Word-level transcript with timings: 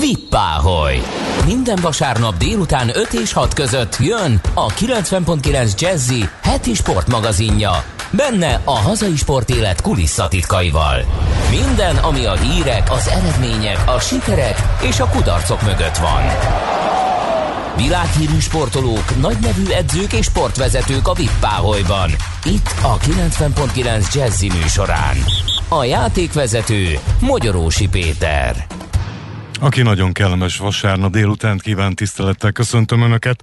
Vippáholy! 0.00 1.00
Minden 1.46 1.78
vasárnap 1.82 2.36
délután 2.36 2.90
5 2.94 3.12
és 3.12 3.32
6 3.32 3.54
között 3.54 3.96
jön 4.00 4.40
a 4.54 4.66
90.9 4.66 5.80
Jazzy 5.80 6.28
heti 6.42 6.74
sportmagazinja. 6.74 7.84
Benne 8.10 8.60
a 8.64 8.78
hazai 8.78 9.16
sportélet 9.16 9.80
kulisszatitkaival. 9.80 11.04
Minden, 11.50 11.96
ami 11.96 12.24
a 12.24 12.34
hírek, 12.34 12.90
az 12.90 13.08
eredmények, 13.08 13.78
a 13.86 14.00
sikerek 14.00 14.62
és 14.82 15.00
a 15.00 15.08
kudarcok 15.08 15.62
mögött 15.62 15.96
van. 15.96 16.22
Világhírű 17.76 18.38
sportolók, 18.38 19.20
nagynevű 19.20 19.64
edzők 19.70 20.12
és 20.12 20.24
sportvezetők 20.24 21.08
a 21.08 21.12
Vippáholyban. 21.12 22.10
Itt 22.44 22.74
a 22.82 22.96
90.9 22.96 24.14
Jazzy 24.14 24.50
műsorán. 24.62 25.16
A 25.68 25.84
játékvezető 25.84 26.98
Magyarósi 27.20 27.88
Péter. 27.88 28.66
Aki 29.60 29.82
nagyon 29.82 30.12
kellemes 30.12 30.56
vasárnap 30.56 31.12
délután 31.12 31.58
kíván 31.58 31.94
tisztelettel 31.94 32.52
köszöntöm 32.52 33.02
Önöket. 33.02 33.42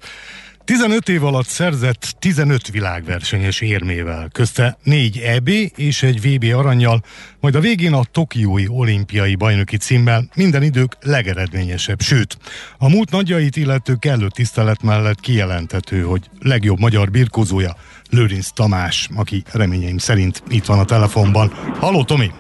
15 0.64 1.10
év 1.10 1.24
alatt 1.24 1.48
szerzett 1.48 2.16
15 2.20 2.68
világversenyes 2.68 3.62
érmével, 3.62 4.30
közte 4.32 4.78
4 4.84 5.18
EB 5.18 5.50
és 5.76 6.04
egy 6.04 6.22
VB 6.22 6.54
aranyjal, 6.54 7.04
majd 7.40 7.56
a 7.56 7.60
végén 7.60 7.94
a 7.94 8.04
Tokiói 8.12 8.68
olimpiai 8.68 9.36
bajnoki 9.36 9.78
címmel 9.78 10.30
minden 10.36 10.64
idők 10.64 10.98
legeredményesebb, 11.02 12.02
sőt, 12.02 12.38
a 12.78 12.90
múlt 12.90 13.12
nagyjait 13.12 13.56
illető 13.56 13.96
kellő 14.00 14.28
tisztelet 14.28 14.84
mellett 14.84 15.20
kijelentető, 15.20 16.02
hogy 16.02 16.30
legjobb 16.40 16.80
magyar 16.80 17.12
birkózója 17.12 17.76
Lőrinc 18.10 18.48
Tamás, 18.54 19.10
aki 19.16 19.44
reményeim 19.52 19.98
szerint 19.98 20.44
itt 20.50 20.66
van 20.66 20.80
a 20.80 20.86
telefonban. 20.86 21.52
Halló 21.80 22.04
Tomi! 22.04 22.32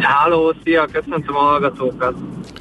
Háló, 0.00 0.54
szia, 0.64 0.86
köszöntöm 0.92 1.36
a 1.36 1.38
hallgatókat. 1.38 2.14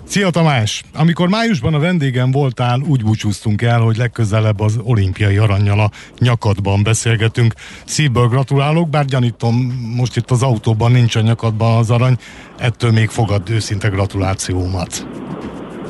Szia 0.04 0.30
Tamás! 0.30 0.84
Amikor 0.94 1.28
májusban 1.28 1.74
a 1.74 1.80
vendégem 1.80 2.32
voltál, 2.32 2.80
úgy 2.88 3.04
búcsúztunk 3.04 3.62
el, 3.62 3.80
hogy 3.80 3.98
legközelebb 3.98 4.60
az 4.60 4.80
olimpiai 4.84 5.38
aranyjal 5.38 5.80
a 5.80 5.90
nyakadban 6.20 6.84
beszélgetünk. 6.84 7.54
Szívből 7.86 8.28
gratulálok, 8.28 8.90
bár 8.90 9.06
gyanítom, 9.06 9.56
most 9.96 10.16
itt 10.16 10.32
az 10.32 10.44
autóban 10.44 10.92
nincs 10.92 11.16
a 11.16 11.22
nyakadban 11.22 11.78
az 11.78 11.92
arany, 11.92 12.16
ettől 12.58 12.92
még 12.92 13.10
fogad 13.10 13.50
őszinte 13.50 13.88
gratulációmat. 13.88 15.08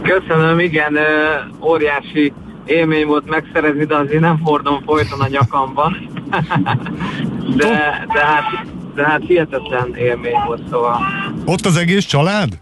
Köszönöm, 0.02 0.59
igen, 0.59 0.97
óriási 1.61 2.33
élmény 2.65 3.05
volt 3.05 3.29
megszerezni, 3.29 3.85
de 3.85 3.95
azért 3.95 4.21
nem 4.21 4.41
fordom 4.43 4.81
folyton 4.85 5.19
a 5.19 5.27
nyakamban. 5.27 6.09
de, 7.57 8.05
de 8.13 8.25
hát 8.25 8.65
de 8.95 9.05
hát 9.05 9.21
hihetetlen 9.27 9.95
élmény 9.95 10.41
volt, 10.45 10.61
szóval. 10.69 10.99
Ott 11.45 11.65
az 11.65 11.77
egész 11.77 12.05
család? 12.05 12.59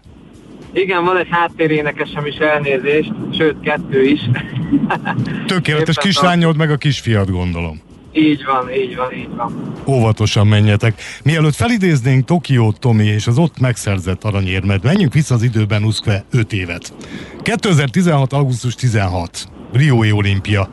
Igen, 0.72 1.04
van 1.04 1.16
egy 1.16 1.28
háttérénekesem 1.30 2.26
is 2.26 2.36
elnézést, 2.36 3.12
sőt 3.32 3.60
kettő 3.60 4.04
is. 4.04 4.20
Tökéletes 5.46 5.96
kislányod 5.96 6.56
meg 6.56 6.70
a 6.70 6.76
kisfiad 6.76 7.30
gondolom. 7.30 7.80
Így 8.12 8.44
van, 8.44 8.72
így 8.72 8.96
van, 8.96 9.12
így 9.12 9.28
van. 9.36 9.74
Óvatosan 9.86 10.46
menjetek. 10.46 11.02
Mielőtt 11.24 11.54
felidéznénk 11.54 12.24
Tokiót, 12.24 12.80
Tomi, 12.80 13.04
és 13.04 13.26
az 13.26 13.38
ott 13.38 13.60
megszerzett 13.60 14.24
aranyérmet, 14.24 14.82
menjünk 14.82 15.12
vissza 15.12 15.34
az 15.34 15.42
időben 15.42 15.82
Uszkve 15.82 16.24
5 16.30 16.52
évet. 16.52 16.92
2016. 17.42 18.32
augusztus 18.32 18.74
16. 18.74 19.48
Riói 19.72 20.12
olimpia. 20.12 20.70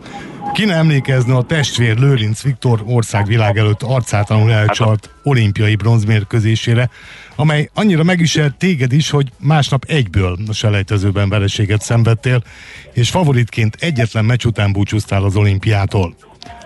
Ki 0.53 0.65
ne 0.65 0.73
emlékezne 0.73 1.35
a 1.35 1.43
testvér 1.43 1.97
Lőrinc 1.97 2.41
Viktor 2.41 2.83
országvilág 2.85 3.57
előtt 3.57 3.83
arcátlanul 3.83 4.51
elcsalt 4.51 5.09
olimpiai 5.23 5.75
bronzmérkőzésére, 5.75 6.89
amely 7.35 7.69
annyira 7.73 8.03
megviselt 8.03 8.55
téged 8.55 8.91
is, 8.91 9.09
hogy 9.09 9.31
másnap 9.39 9.83
egyből 9.87 10.37
a 10.47 10.53
selejtezőben 10.53 11.29
vereséget 11.29 11.81
szenvedtél, 11.81 12.43
és 12.93 13.09
favoritként 13.09 13.77
egyetlen 13.79 14.25
meccs 14.25 14.45
után 14.45 14.71
búcsúztál 14.71 15.23
az 15.23 15.35
olimpiától. 15.35 16.15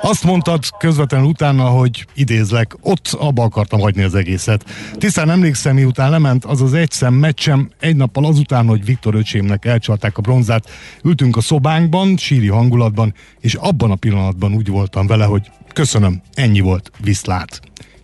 Azt 0.01 0.23
mondtad 0.23 0.63
közvetlenül 0.77 1.27
utána, 1.27 1.63
hogy 1.63 2.05
idézlek, 2.13 2.75
ott 2.81 3.07
abba 3.19 3.43
akartam 3.43 3.79
hagyni 3.79 4.03
az 4.03 4.15
egészet. 4.15 4.65
Tisztán 4.93 5.29
emlékszem, 5.29 5.75
miután 5.75 6.09
lement 6.09 6.45
az 6.45 6.61
az 6.61 6.73
egy 6.73 6.91
szem 6.91 7.13
meccsem, 7.13 7.69
egy 7.79 7.95
nappal 7.95 8.25
azután, 8.25 8.67
hogy 8.67 8.85
Viktor 8.85 9.15
öcsémnek 9.15 9.65
elcsalták 9.65 10.17
a 10.17 10.21
bronzát, 10.21 10.69
ültünk 11.03 11.37
a 11.37 11.41
szobánkban, 11.41 12.17
síri 12.17 12.47
hangulatban, 12.47 13.13
és 13.39 13.53
abban 13.53 13.91
a 13.91 13.95
pillanatban 13.95 14.53
úgy 14.53 14.67
voltam 14.67 15.07
vele, 15.07 15.25
hogy 15.25 15.51
köszönöm, 15.73 16.21
ennyi 16.33 16.59
volt, 16.59 16.91
viszlát. 17.03 17.59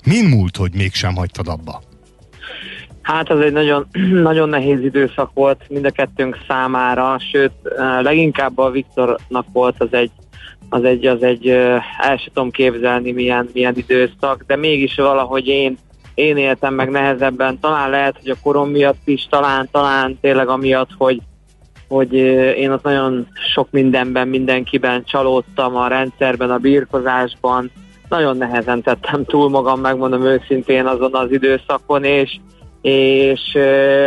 Min 0.05 0.25
múlt, 0.25 0.57
hogy 0.57 0.71
mégsem 0.73 1.15
hagytad 1.15 1.47
abba? 1.47 1.81
Hát 3.01 3.29
ez 3.29 3.39
egy 3.39 3.51
nagyon, 3.51 3.87
nagyon 4.29 4.49
nehéz 4.49 4.83
időszak 4.83 5.31
volt 5.33 5.65
mind 5.69 5.85
a 5.85 5.91
kettőnk 5.91 6.37
számára, 6.47 7.19
sőt, 7.31 7.51
leginkább 8.01 8.57
a 8.57 8.69
Viktornak 8.69 9.45
volt 9.53 9.75
az 9.77 9.87
egy 9.91 10.11
az 10.69 10.83
egy, 10.83 11.05
az 11.05 11.23
egy 11.23 11.47
el 11.49 12.17
sem 12.17 12.33
tudom 12.33 12.51
képzelni 12.51 13.11
milyen, 13.11 13.49
milyen 13.53 13.73
időszak, 13.77 14.43
de 14.47 14.55
mégis 14.55 14.95
valahogy 14.95 15.47
én, 15.47 15.77
én 16.13 16.37
éltem 16.37 16.73
meg 16.73 16.89
nehezebben, 16.89 17.59
talán 17.59 17.89
lehet, 17.89 18.17
hogy 18.21 18.29
a 18.29 18.41
korom 18.43 18.69
miatt 18.69 19.01
is, 19.07 19.27
talán, 19.29 19.67
talán 19.71 20.17
tényleg 20.21 20.47
amiatt, 20.47 20.89
hogy, 20.97 21.21
hogy 21.87 22.13
én 22.57 22.71
ott 22.71 22.83
nagyon 22.83 23.27
sok 23.53 23.67
mindenben, 23.71 24.27
mindenkiben 24.27 25.03
csalódtam 25.03 25.75
a 25.75 25.87
rendszerben, 25.87 26.51
a 26.51 26.57
birkozásban, 26.57 27.71
nagyon 28.09 28.37
nehezen 28.37 28.81
tettem 28.81 29.25
túl 29.25 29.49
magam, 29.49 29.79
megmondom 29.79 30.25
őszintén 30.25 30.85
azon 30.85 31.15
az 31.15 31.31
időszakon, 31.31 32.03
és, 32.03 32.37
és 32.81 33.57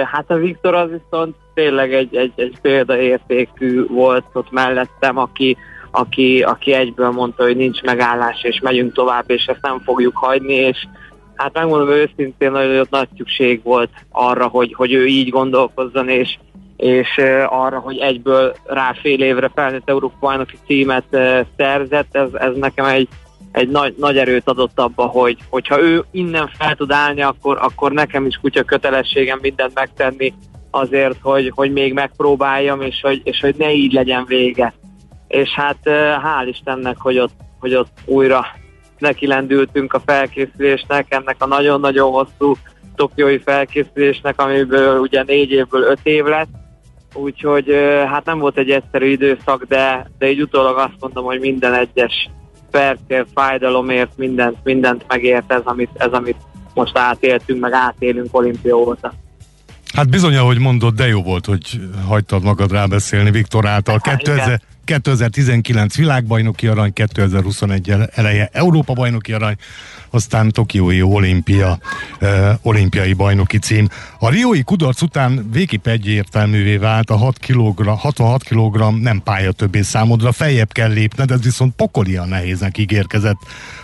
hát 0.05 0.31
a 0.31 0.37
Viktor 0.37 0.75
az 0.75 0.91
viszont 0.91 1.35
tényleg 1.55 1.95
egy, 1.95 2.17
egy, 2.17 2.33
egy 2.37 2.59
példaértékű 2.63 3.87
volt 3.87 4.25
ott 4.33 4.51
mellettem, 4.51 5.19
aki, 5.19 5.57
aki, 5.99 6.43
aki 6.43 6.73
egyből 6.73 7.11
mondta, 7.11 7.43
hogy 7.43 7.57
nincs 7.57 7.83
megállás, 7.83 8.43
és 8.43 8.61
megyünk 8.61 8.93
tovább, 8.93 9.31
és 9.31 9.45
ezt 9.47 9.63
nem 9.63 9.81
fogjuk 9.85 10.17
hagyni, 10.17 10.55
és 10.55 10.87
hát 11.35 11.53
megmondom 11.53 11.89
őszintén, 11.89 12.51
hogy 12.55 12.87
nagy 12.91 13.09
szükség 13.17 13.63
volt 13.63 13.91
arra, 14.11 14.47
hogy, 14.47 14.75
hogy 14.75 14.93
ő 14.93 15.07
így 15.07 15.29
gondolkozzon, 15.29 16.09
és, 16.09 16.39
és 16.77 17.21
arra, 17.47 17.79
hogy 17.79 17.99
egyből 17.99 18.55
rá 18.65 18.93
fél 19.01 19.23
évre 19.23 19.51
felnőtt 19.55 19.89
Európa 19.89 20.17
bajnoki 20.21 20.57
címet 20.67 21.17
szerzett, 21.57 22.17
ez, 22.17 22.29
ez 22.33 22.55
nekem 22.55 22.85
egy, 22.85 23.09
egy 23.53 23.69
nagy, 23.69 23.95
nagy 23.99 24.19
erőt 24.19 24.49
adott 24.49 24.79
abba, 24.81 25.07
hogy 25.07 25.37
hogyha 25.51 25.81
ő 25.81 26.05
innen 26.11 26.51
fel 26.59 26.75
tud 26.75 26.91
állni, 26.91 27.23
akkor, 27.23 27.59
akkor 27.61 27.93
nekem 27.93 28.27
is 28.27 28.37
kutya 28.37 28.63
kötelességem 28.63 29.39
mindent 29.43 29.75
megtenni 29.75 30.35
azért, 30.71 31.19
hogy, 31.23 31.53
hogy 31.55 31.73
még 31.73 31.93
megpróbáljam, 31.93 32.81
és 32.81 33.01
hogy, 33.01 33.21
és 33.25 33.41
hogy 33.41 33.55
ne 33.59 33.73
így 33.73 33.93
legyen 33.93 34.25
vége 34.27 34.75
és 35.29 35.51
hát 35.51 35.79
hál' 36.23 36.47
Istennek, 36.49 36.97
hogy 36.99 37.19
ott, 37.19 37.35
hogy 37.61 37.75
ott 37.75 37.99
újra 38.05 38.47
neki 38.99 39.27
lendültünk 39.27 39.93
a 39.93 40.03
felkészülésnek, 40.07 41.07
ennek 41.15 41.37
a 41.39 41.47
nagyon-nagyon 41.47 42.11
hosszú 42.11 42.55
tokiói 42.97 43.39
felkészülésnek, 43.39 44.41
amiből 44.41 44.99
ugye 44.99 45.23
négy 45.23 45.51
évből 45.51 45.83
öt 45.83 46.01
év 46.03 46.25
lett, 46.25 46.49
úgyhogy 47.15 47.75
hát 48.07 48.25
nem 48.25 48.39
volt 48.39 48.59
egy 48.59 48.71
egyszerű 48.71 49.07
időszak, 49.07 49.65
de, 49.65 50.11
de 50.19 50.31
így 50.31 50.41
utólag 50.41 50.77
azt 50.77 50.97
mondom, 51.01 51.25
hogy 51.25 51.41
minden 51.41 51.75
egyes 51.75 52.31
percért, 52.71 53.29
fájdalomért, 53.35 54.17
mindent, 54.17 54.57
mindent 54.65 55.05
megért 55.09 55.53
ez, 55.53 55.61
amit, 55.65 55.91
ez, 55.95 56.13
amit 56.13 56.37
most 56.75 56.99
átéltünk, 56.99 57.61
meg 57.61 57.73
átélünk 57.73 58.37
olimpia 58.37 58.77
óta. 58.77 59.13
Hát 59.99 60.09
bizony, 60.09 60.37
ahogy 60.37 60.59
mondod, 60.59 60.95
de 60.95 61.07
jó 61.07 61.23
volt, 61.23 61.47
hogy 61.47 61.81
hagytad 62.07 62.43
magad 62.43 62.73
rábeszélni 62.73 63.31
Viktor 63.31 63.67
által. 63.67 64.01
2000, 64.01 64.61
2019 64.85 65.97
világbajnoki 65.97 66.67
arany, 66.67 66.93
2021 66.93 67.95
eleje 68.15 68.49
Európa 68.53 68.93
bajnoki 68.93 69.33
arany, 69.33 69.57
aztán 70.11 70.51
Tokiói 70.51 71.03
olimpia, 71.03 71.79
uh, 72.21 72.51
olimpiai 72.63 73.13
bajnoki 73.13 73.59
cím. 73.59 73.89
A 74.19 74.31
riói 74.31 74.63
kudarc 74.63 75.03
után 75.03 75.49
végképp 75.53 75.87
egyértelművé 75.87 76.77
vált 76.77 77.11
a 77.11 77.17
6 77.17 77.39
kg, 77.39 77.87
66 77.87 78.43
kg 78.43 79.01
nem 79.01 79.23
pálya 79.23 79.53
többé 79.53 79.83
számodra, 79.83 80.33
feljebb 80.33 80.73
kell 80.73 80.93
lépned, 80.93 81.31
ez 81.31 81.43
viszont 81.43 81.75
pokolian 81.75 82.29
nehéznek 82.29 82.79
ígérkezett. 82.79 83.39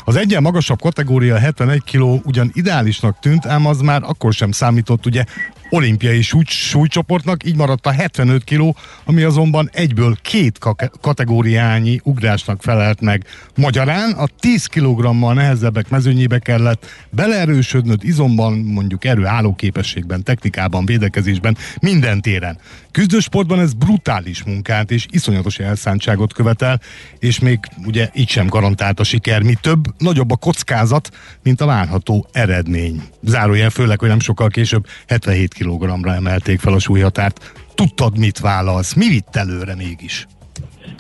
Az 0.05 0.17
egyen 0.17 0.43
magasabb 0.43 0.81
kategória 0.81 1.39
71 1.39 1.83
kg 1.91 2.27
ugyan 2.27 2.51
ideálisnak 2.53 3.19
tűnt, 3.21 3.47
ám 3.47 3.67
az 3.67 3.81
már 3.81 4.03
akkor 4.03 4.33
sem 4.33 4.53
számított 4.53 5.07
ugye 5.07 5.25
olimpiai 5.71 6.23
súly, 6.23 6.45
súlycsoportnak, 6.47 7.47
így 7.47 7.57
maradt 7.57 7.87
a 7.87 7.91
75 7.91 8.45
kg, 8.45 8.75
ami 9.05 9.23
azonban 9.23 9.71
egyből 9.73 10.17
két 10.23 10.59
kategóriányi 11.01 12.01
ugrásnak 12.03 12.63
felelt 12.63 13.01
meg. 13.01 13.25
Magyarán 13.57 14.13
a 14.13 14.27
10 14.41 14.67
kg-mal 14.67 15.35
nehezebbek 15.35 15.89
mezőnyébe 15.89 16.39
kellett 16.39 16.87
beleerősödnöd 17.11 18.05
izomban, 18.05 18.53
mondjuk 18.59 19.05
erő 19.05 19.27
állóképességben, 19.27 20.23
technikában, 20.23 20.87
védekezésben, 20.87 21.57
minden 21.81 22.21
téren. 22.21 22.59
Küzdősportban 22.91 23.61
ez 23.61 23.73
brutális 23.73 24.43
munkát 24.43 24.91
és 24.91 25.07
iszonyatos 25.11 25.59
elszántságot 25.59 26.33
követel, 26.33 26.81
és 27.19 27.39
még 27.39 27.59
ugye 27.87 28.11
így 28.15 28.29
sem 28.29 28.47
garantált 28.47 29.01
a 29.01 29.05
siker. 29.05 29.43
Mi 29.43 29.55
több, 29.61 29.85
nagyobb 29.99 30.31
a 30.31 30.37
kockázat, 30.37 31.11
mint 31.43 31.61
a 31.61 31.67
várható 31.67 32.29
eredmény. 32.33 33.03
Zárójel 33.23 33.71
főleg, 33.71 34.01
hogy 34.01 34.09
nem 34.09 34.21
sokkal 34.21 34.49
később 34.49 34.87
77 35.07 35.54
kg-ra 35.59 36.15
emelték 36.15 36.61
fel 36.61 36.73
a 36.73 36.79
súlyhatárt. 36.79 37.53
tudtad, 37.75 38.19
mit 38.19 38.39
válasz. 38.39 38.95
Mi 38.95 39.09
vitt 39.09 39.37
előre 39.37 39.75
mégis? 39.75 40.27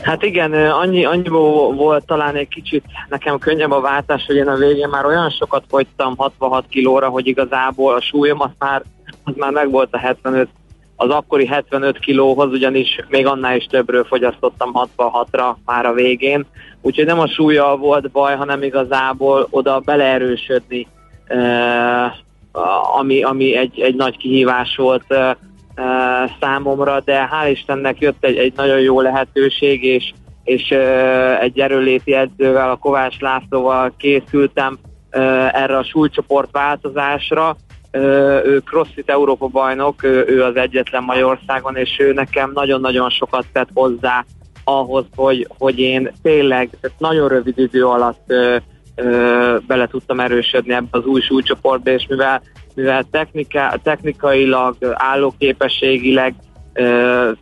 Hát 0.02 0.22
igen, 0.22 0.52
annyi, 0.52 1.04
annyi 1.04 1.28
volt 1.28 2.06
talán 2.06 2.34
egy 2.34 2.48
kicsit 2.48 2.84
nekem 3.08 3.38
könnyebb 3.38 3.70
a 3.70 3.80
váltás, 3.80 4.24
hogy 4.26 4.36
én 4.36 4.48
a 4.48 4.56
végén 4.56 4.88
már 4.88 5.04
olyan 5.04 5.30
sokat 5.30 5.64
fogytam 5.68 6.16
66 6.16 6.64
kilóra, 6.68 7.08
hogy 7.08 7.26
igazából 7.26 7.94
a 7.94 8.00
súlyom 8.00 8.40
az 8.40 8.50
már, 8.58 8.82
az 9.24 9.32
már 9.36 9.50
meg 9.50 9.70
volt 9.70 9.94
a 9.94 9.98
75, 9.98 10.48
az 10.96 11.10
akkori 11.10 11.46
75 11.46 11.98
kilóhoz, 11.98 12.52
ugyanis 12.52 12.98
még 13.08 13.26
annál 13.26 13.56
is 13.56 13.64
többről 13.64 14.04
fogyasztottam 14.04 14.70
66-ra 14.96 15.54
már 15.64 15.86
a 15.86 15.92
végén. 15.92 16.46
Úgyhogy 16.82 17.06
nem 17.06 17.18
a 17.18 17.28
súlya 17.28 17.76
volt 17.76 18.10
baj, 18.10 18.36
hanem 18.36 18.62
igazából 18.62 19.46
oda 19.50 19.78
beleerősödni, 19.78 20.86
ami, 22.98 23.22
ami 23.22 23.56
egy, 23.56 23.80
egy 23.80 23.94
nagy 23.94 24.16
kihívás 24.16 24.76
volt 24.76 25.14
számomra, 26.40 27.00
de 27.00 27.28
hál' 27.32 27.50
Istennek 27.50 27.98
jött 27.98 28.24
egy, 28.24 28.36
egy 28.36 28.52
nagyon 28.56 28.80
jó 28.80 29.00
lehetőség, 29.00 29.84
és, 29.84 30.12
és 30.44 30.70
egy 31.40 31.58
erőléti 31.58 32.14
edzővel, 32.14 32.70
a 32.70 32.76
Kovács 32.76 33.20
Lászlóval 33.20 33.94
készültem 33.96 34.78
erre 35.52 35.76
a 35.76 35.84
súlycsoport 35.84 36.48
változásra. 36.52 37.56
Ő 38.44 38.62
CrossFit 38.64 39.10
Európa 39.10 39.46
bajnok, 39.46 40.02
ő 40.02 40.42
az 40.44 40.56
egyetlen 40.56 41.02
Magyarországon, 41.02 41.76
és 41.76 41.96
ő 41.98 42.12
nekem 42.12 42.50
nagyon-nagyon 42.54 43.10
sokat 43.10 43.46
tett 43.52 43.68
hozzá 43.74 44.24
ahhoz, 44.64 45.04
hogy, 45.16 45.46
hogy 45.58 45.78
én 45.78 46.12
tényleg 46.22 46.68
nagyon 46.98 47.28
rövid 47.28 47.58
idő 47.58 47.86
alatt 47.86 48.24
ö, 48.26 48.56
ö, 48.94 49.56
bele 49.66 49.86
tudtam 49.86 50.20
erősödni 50.20 50.72
ebbe 50.72 50.88
az 50.90 51.04
új 51.04 51.20
súlycsoportba, 51.20 51.90
és 51.90 52.06
mivel 52.08 52.42
mivel 52.74 53.04
technika, 53.10 53.74
technikailag, 53.82 54.76
állóképességileg 54.92 56.34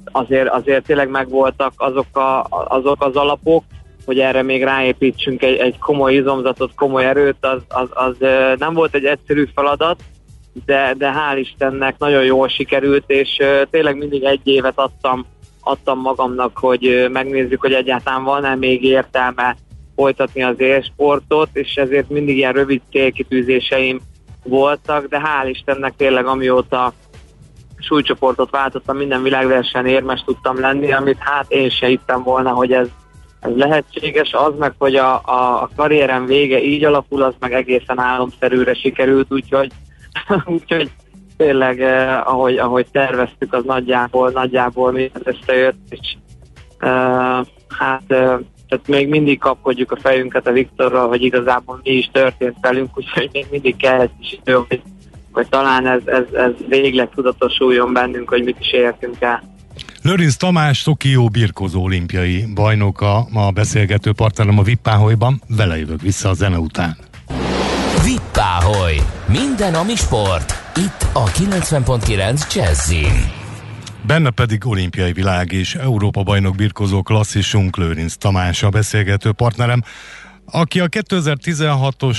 azért, 0.04 0.48
azért 0.48 0.86
tényleg 0.86 1.08
megvoltak 1.08 1.72
azok, 1.76 2.16
a, 2.16 2.46
azok 2.68 3.04
az 3.04 3.16
alapok, 3.16 3.64
hogy 4.04 4.18
erre 4.18 4.42
még 4.42 4.62
ráépítsünk 4.62 5.42
egy, 5.42 5.56
egy 5.56 5.78
komoly 5.78 6.14
izomzatot, 6.14 6.74
komoly 6.74 7.04
erőt, 7.04 7.36
az, 7.40 7.62
az, 7.68 7.88
az 7.90 8.16
nem 8.58 8.74
volt 8.74 8.94
egy 8.94 9.04
egyszerű 9.04 9.44
feladat, 9.54 10.02
de, 10.64 10.94
de 10.98 11.12
hál' 11.12 11.38
Istennek 11.38 11.98
nagyon 11.98 12.24
jól 12.24 12.48
sikerült, 12.48 13.04
és 13.06 13.36
tényleg 13.70 13.96
mindig 13.96 14.22
egy 14.22 14.40
évet 14.44 14.78
adtam, 14.78 15.26
adtam 15.60 15.98
magamnak, 16.00 16.58
hogy 16.58 17.08
megnézzük, 17.12 17.60
hogy 17.60 17.72
egyáltalán 17.72 18.24
van-e 18.24 18.54
még 18.54 18.84
értelme 18.84 19.56
folytatni 19.96 20.42
az 20.42 20.60
élsportot, 20.60 21.48
és 21.52 21.74
ezért 21.74 22.08
mindig 22.08 22.36
ilyen 22.36 22.52
rövid 22.52 22.80
célkitűzéseim 22.90 24.00
voltak, 24.42 25.06
de 25.06 25.20
hál' 25.24 25.48
Istennek 25.48 25.96
tényleg 25.96 26.26
amióta 26.26 26.92
súlycsoportot 27.78 28.50
váltottam, 28.50 28.96
minden 28.96 29.22
világversenyen 29.22 29.86
érmes 29.86 30.20
tudtam 30.24 30.60
lenni, 30.60 30.92
amit 30.92 31.18
hát 31.18 31.46
én 31.48 31.70
se 31.70 31.86
hittem 31.86 32.22
volna, 32.22 32.50
hogy 32.50 32.72
ez, 32.72 32.88
ez 33.40 33.50
lehetséges, 33.54 34.32
az 34.32 34.52
meg, 34.58 34.74
hogy 34.78 34.96
a, 34.96 35.14
a, 35.14 35.62
a 35.62 35.68
karrierem 35.76 36.26
vége 36.26 36.62
így 36.62 36.84
alakul, 36.84 37.22
az 37.22 37.34
meg 37.38 37.52
egészen 37.52 37.98
álomszerűre 37.98 38.74
sikerült, 38.74 39.32
úgyhogy, 39.32 39.72
úgyhogy 40.44 40.90
tényleg 41.36 41.80
eh, 41.80 42.28
ahogy, 42.28 42.58
ahogy 42.58 42.86
terveztük, 42.92 43.52
az 43.52 43.64
nagyjából, 43.64 44.30
nagyjából 44.30 44.92
mindent 44.92 45.26
összejött, 45.26 45.80
és 45.88 46.16
eh, 46.78 47.40
hát 47.68 48.02
eh, 48.06 48.38
tehát 48.72 48.88
még 48.88 49.08
mindig 49.08 49.38
kapkodjuk 49.38 49.92
a 49.92 49.96
fejünket 50.00 50.46
a 50.46 50.52
Viktorral, 50.52 51.08
hogy 51.08 51.22
igazából 51.22 51.80
mi 51.82 51.90
is 51.90 52.10
történt 52.12 52.56
velünk, 52.60 52.98
úgyhogy 52.98 53.28
még 53.32 53.46
mindig 53.50 53.76
kell 53.76 54.00
egy 54.00 54.10
kis 54.20 54.38
idő, 54.40 54.64
hogy, 54.68 54.82
hogy 55.32 55.48
talán 55.48 55.86
ez, 55.86 56.00
ez, 56.04 56.24
ez 56.32 56.50
végleg 56.68 57.08
tudatosuljon 57.14 57.92
bennünk, 57.92 58.28
hogy 58.28 58.44
mit 58.44 58.56
is 58.60 58.72
értünk 58.72 59.16
el. 59.20 59.42
Lőrinc 60.02 60.36
Tamás, 60.36 60.82
Tokió 60.82 61.28
birkozó 61.28 61.82
olimpiai 61.82 62.44
bajnoka, 62.54 63.26
ma 63.30 63.46
a 63.46 63.50
beszélgető 63.50 64.12
partnerem 64.12 64.58
a 64.58 64.62
Vippáholyban, 64.62 65.42
vele 65.56 65.78
jövök 65.78 66.00
vissza 66.00 66.28
a 66.28 66.34
zene 66.34 66.58
után. 66.58 66.96
Vippáholy, 68.04 68.96
minden 69.28 69.74
ami 69.74 69.94
sport, 69.94 70.52
itt 70.76 71.06
a 71.12 71.24
90.9 71.24 72.54
Jazzin. 72.54 73.41
Benne 74.06 74.30
pedig 74.30 74.66
olimpiai 74.66 75.12
világ 75.12 75.52
és 75.52 75.74
Európa 75.74 76.22
bajnok 76.22 76.54
birkozó 76.54 77.02
klasszisunk 77.02 77.76
Lőrinc 77.76 78.14
Tamás 78.14 78.62
a 78.62 78.68
beszélgető 78.68 79.32
partnerem, 79.32 79.82
aki 80.44 80.80
a 80.80 80.88
2016-os 80.88 82.18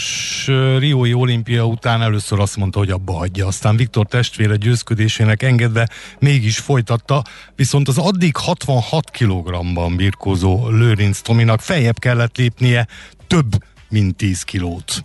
Riói 0.77 1.13
olimpia 1.13 1.65
után 1.65 2.01
először 2.01 2.39
azt 2.39 2.57
mondta, 2.57 2.79
hogy 2.79 2.89
abba 2.89 3.13
hagyja. 3.13 3.47
Aztán 3.47 3.75
Viktor 3.75 4.05
testvére 4.05 4.55
győzködésének 4.55 5.43
engedve 5.43 5.89
mégis 6.19 6.57
folytatta, 6.57 7.23
viszont 7.55 7.87
az 7.87 7.97
addig 7.97 8.35
66 8.35 9.11
kg-ban 9.11 9.95
birkózó 9.95 10.69
Lőrinc 10.69 11.19
Tominak 11.19 11.61
feljebb 11.61 11.99
kellett 11.99 12.37
lépnie 12.37 12.87
több 13.27 13.51
mint 13.89 14.15
10 14.15 14.41
kilót 14.41 15.01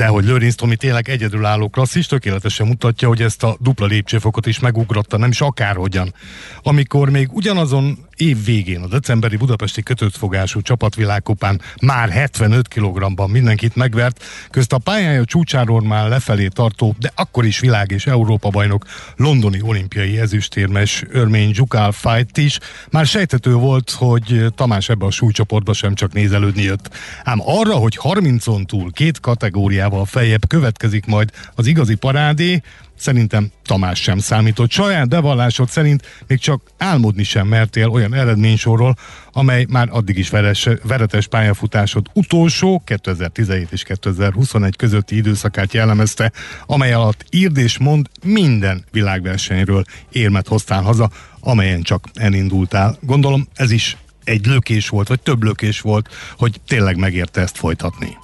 de 0.00 0.06
hogy 0.06 0.24
Lőrinc 0.24 0.54
Tomi 0.54 0.76
tényleg 0.76 1.08
egyedülálló 1.08 1.68
klasszis, 1.68 2.06
tökéletesen 2.06 2.66
mutatja, 2.66 3.08
hogy 3.08 3.22
ezt 3.22 3.42
a 3.42 3.56
dupla 3.58 3.86
lépcsőfokot 3.86 4.46
is 4.46 4.58
megugrotta, 4.58 5.16
nem 5.16 5.30
is 5.30 5.40
akárhogyan. 5.40 6.14
Amikor 6.62 7.10
még 7.10 7.28
ugyanazon 7.32 7.98
év 8.20 8.44
végén 8.44 8.82
a 8.82 8.86
decemberi 8.86 9.36
budapesti 9.36 9.82
kötöttfogású 9.82 10.62
csapatvilágkupán 10.62 11.60
már 11.82 12.08
75 12.08 12.68
kg-ban 12.68 13.30
mindenkit 13.30 13.76
megvert, 13.76 14.24
közt 14.50 14.72
a 14.72 14.78
pályája 14.78 15.24
csúcsáról 15.24 15.80
már 15.82 16.08
lefelé 16.08 16.46
tartó, 16.46 16.94
de 16.98 17.12
akkor 17.14 17.44
is 17.44 17.60
világ 17.60 17.90
és 17.90 18.06
Európa 18.06 18.48
bajnok 18.48 18.84
londoni 19.16 19.60
olimpiai 19.62 20.18
ezüstérmes 20.18 21.04
örmény 21.08 21.54
Zsukál 21.54 21.92
Fight 21.92 22.36
is, 22.36 22.58
már 22.90 23.06
sejtető 23.06 23.54
volt, 23.54 23.90
hogy 23.90 24.44
Tamás 24.54 24.88
ebbe 24.88 25.06
a 25.06 25.10
súlycsoportba 25.10 25.72
sem 25.72 25.94
csak 25.94 26.12
nézelődni 26.12 26.62
jött. 26.62 26.90
Ám 27.24 27.40
arra, 27.44 27.74
hogy 27.74 27.98
30-on 28.02 28.66
túl 28.66 28.92
két 28.92 29.20
kategóriával 29.20 30.04
feljebb 30.04 30.48
következik 30.48 31.06
majd 31.06 31.30
az 31.54 31.66
igazi 31.66 31.94
parádé, 31.94 32.62
Szerintem 33.00 33.50
Tamás 33.64 34.02
sem 34.02 34.18
számított. 34.18 34.70
Saját 34.70 35.08
bevallásod 35.08 35.68
szerint 35.68 36.22
még 36.26 36.38
csak 36.38 36.62
álmodni 36.78 37.22
sem 37.22 37.46
mertél 37.46 37.88
olyan 37.88 38.14
eredménysorról, 38.14 38.96
amely 39.32 39.66
már 39.68 39.88
addig 39.90 40.18
is 40.18 40.30
veres, 40.30 40.68
veretes 40.82 41.26
pályafutásod 41.26 42.06
utolsó 42.12 42.82
2017 42.84 43.72
és 43.72 43.82
2021 43.82 44.76
közötti 44.76 45.16
időszakát 45.16 45.72
jellemezte, 45.72 46.32
amely 46.66 46.92
alatt 46.92 47.24
írd 47.30 47.56
és 47.56 47.78
mond 47.78 48.06
minden 48.24 48.84
világversenyről 48.92 49.84
érmet 50.12 50.48
hoztál 50.48 50.82
haza, 50.82 51.10
amelyen 51.40 51.82
csak 51.82 52.04
elindultál. 52.14 52.96
Gondolom 53.00 53.48
ez 53.54 53.70
is 53.70 53.96
egy 54.24 54.46
lökés 54.46 54.88
volt, 54.88 55.08
vagy 55.08 55.20
több 55.20 55.42
lökés 55.42 55.80
volt, 55.80 56.08
hogy 56.36 56.60
tényleg 56.66 56.96
megérte 56.96 57.40
ezt 57.40 57.56
folytatni. 57.56 58.16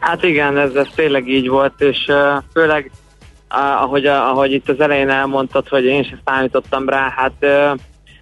Hát 0.00 0.22
igen, 0.22 0.58
ez, 0.58 0.74
ez 0.74 0.86
tényleg 0.94 1.28
így 1.28 1.48
volt, 1.48 1.80
és 1.80 2.06
uh, 2.08 2.42
főleg 2.52 2.90
ahogy, 3.48 4.06
ahogy 4.06 4.52
itt 4.52 4.68
az 4.68 4.80
elején 4.80 5.08
elmondtad, 5.08 5.68
hogy 5.68 5.84
én 5.84 6.02
sem 6.02 6.20
számítottam 6.24 6.88
rá, 6.88 7.12
hát 7.16 7.46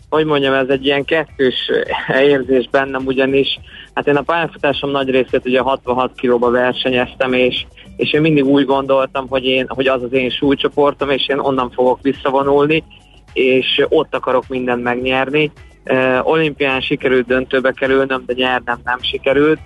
hogy 0.08 0.24
mondjam, 0.24 0.54
ez 0.54 0.68
egy 0.68 0.84
ilyen 0.84 1.04
kettős 1.04 1.70
érzés 2.20 2.68
bennem, 2.70 3.06
ugyanis 3.06 3.58
hát 3.94 4.06
én 4.06 4.16
a 4.16 4.22
pályafutásom 4.22 4.90
nagy 4.90 5.10
részét 5.10 5.46
ugye 5.46 5.60
66 5.60 6.12
kilóba 6.14 6.50
versenyeztem, 6.50 7.32
és, 7.32 7.66
és 7.96 8.12
én 8.12 8.20
mindig 8.20 8.44
úgy 8.44 8.64
gondoltam, 8.64 9.28
hogy, 9.28 9.44
én, 9.44 9.66
hogy 9.68 9.86
az 9.86 10.02
az 10.02 10.12
én 10.12 10.30
súlycsoportom, 10.30 11.10
és 11.10 11.28
én 11.28 11.38
onnan 11.38 11.70
fogok 11.70 11.98
visszavonulni, 12.02 12.84
és 13.32 13.84
ott 13.88 14.14
akarok 14.14 14.48
mindent 14.48 14.82
megnyerni. 14.82 15.52
Olimpián 16.22 16.80
sikerült 16.80 17.26
döntőbe 17.26 17.72
kerülnöm, 17.72 18.22
de 18.26 18.32
nyernem 18.32 18.78
nem 18.84 18.98
sikerült. 19.00 19.58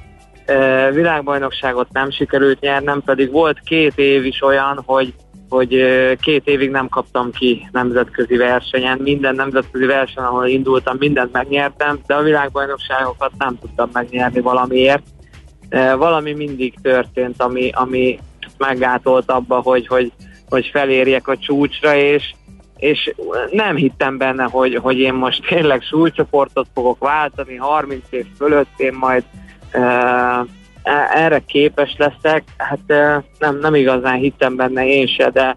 Világbajnokságot 0.93 1.93
nem 1.93 2.11
sikerült 2.11 2.61
nyernem, 2.61 3.03
pedig 3.05 3.31
volt 3.31 3.61
két 3.61 3.99
év 3.99 4.25
is 4.25 4.43
olyan, 4.43 4.83
hogy 4.87 5.15
hogy 5.51 5.85
két 6.21 6.47
évig 6.47 6.71
nem 6.71 6.89
kaptam 6.89 7.31
ki 7.31 7.69
nemzetközi 7.73 8.37
versenyen. 8.37 8.99
Minden 9.03 9.35
nemzetközi 9.35 9.87
versenyen, 9.87 10.31
ahol 10.31 10.47
indultam, 10.47 10.97
mindent 10.99 11.33
megnyertem, 11.33 12.01
de 12.07 12.15
a 12.15 12.23
világbajnokságokat 12.23 13.33
nem 13.39 13.59
tudtam 13.61 13.91
megnyerni 13.93 14.41
valamiért. 14.41 15.03
Valami 15.97 16.33
mindig 16.33 16.75
történt, 16.83 17.43
ami, 17.43 17.71
ami 17.75 18.19
meggátolt 18.59 19.31
abba, 19.31 19.61
hogy, 19.61 19.87
hogy, 19.87 20.13
hogy 20.49 20.67
felérjek 20.73 21.29
a 21.29 21.37
csúcsra, 21.37 21.95
és, 21.95 22.35
és 22.77 23.15
nem 23.51 23.77
hittem 23.77 24.19
benne, 24.19 24.45
hogy, 24.45 24.75
hogy 24.75 24.99
én 24.99 25.15
most 25.15 25.47
tényleg 25.49 25.83
súlycsoportot 25.83 26.67
fogok 26.75 26.99
váltani, 26.99 27.57
30 27.57 28.05
év 28.11 28.27
fölött 28.37 28.69
én 28.77 28.95
majd 28.99 29.25
E, 29.71 30.47
erre 30.83 31.39
képes 31.39 31.97
leszek, 31.99 32.45
hát 32.57 32.81
e, 32.87 33.25
nem, 33.39 33.59
nem 33.59 33.75
igazán 33.75 34.17
hittem 34.17 34.57
benne 34.57 34.87
én 34.87 35.07
se, 35.07 35.31
de 35.31 35.57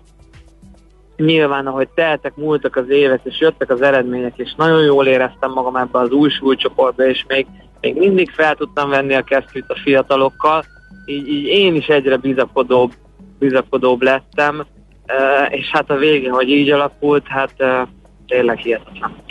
nyilván, 1.18 1.68
ahogy 1.68 1.88
teltek, 1.96 2.36
múltak 2.36 2.75
az 2.75 2.89
évek, 2.89 3.22
és 3.24 3.39
jöttek 3.39 3.70
az 3.70 3.82
eredmények, 3.82 4.34
és 4.36 4.53
nagyon 4.58 4.84
jól 4.84 5.06
éreztem 5.06 5.51
magam 5.51 5.75
ebben 5.75 6.01
az 6.01 6.12
új 6.12 6.30
súlycsoportban, 6.30 7.08
és 7.08 7.25
még, 7.27 7.48
még 7.82 7.96
mindig 7.96 8.30
fel 8.30 8.56
tudtam 8.56 8.89
venni 8.89 9.13
a 9.13 9.24
kesztyűt 9.24 9.70
a 9.70 9.80
fiatalokkal, 9.84 10.63
így, 11.06 11.27
így 11.27 11.46
én 11.46 11.75
is 11.75 11.88
egyre 11.88 12.18
bizakodóbb, 12.18 12.92
bizakodóbb 13.39 14.01
lettem, 14.01 14.65
e, 15.06 15.46
és 15.46 15.70
hát 15.72 15.89
a 15.89 15.96
végén, 15.96 16.32
hogy 16.32 16.50
így 16.50 16.70
alakult, 16.70 17.27
hát 17.27 17.53
tényleg 18.27 18.58
hihetetlen. 18.58 19.22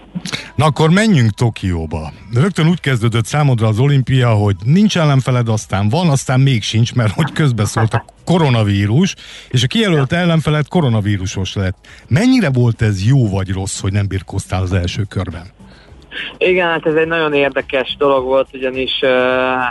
Na 0.57 0.65
akkor 0.65 0.91
menjünk 0.91 1.31
Tokióba. 1.31 2.13
Rögtön 2.35 2.69
úgy 2.69 2.81
kezdődött 2.81 3.25
számodra 3.25 3.67
az 3.67 3.79
olimpia, 3.79 4.29
hogy 4.29 4.57
nincs 4.65 4.99
ellenfeled, 4.99 5.49
aztán 5.49 5.89
van, 5.89 6.09
aztán 6.09 6.41
még 6.41 6.63
sincs, 6.63 6.95
mert 6.95 7.13
hogy 7.13 7.33
közbeszólt 7.33 7.95
a 7.95 8.05
koronavírus, 8.25 9.15
és 9.51 9.63
a 9.63 9.67
kijelölt 9.67 10.13
ellenfeled 10.13 10.69
koronavírusos 10.69 11.55
lett. 11.55 11.77
Mennyire 12.09 12.51
volt 12.51 12.83
ez 12.83 13.07
jó 13.07 13.29
vagy 13.29 13.53
rossz, 13.53 13.81
hogy 13.81 13.93
nem 13.93 14.09
birkoztál 14.09 14.63
az 14.63 14.73
első 14.73 15.03
körben? 15.09 15.47
Igen, 16.39 16.69
hát 16.69 16.87
ez 16.87 16.95
egy 16.95 17.07
nagyon 17.07 17.33
érdekes 17.33 17.97
dolog 17.99 18.25
volt, 18.25 18.49
ugyanis 18.53 19.01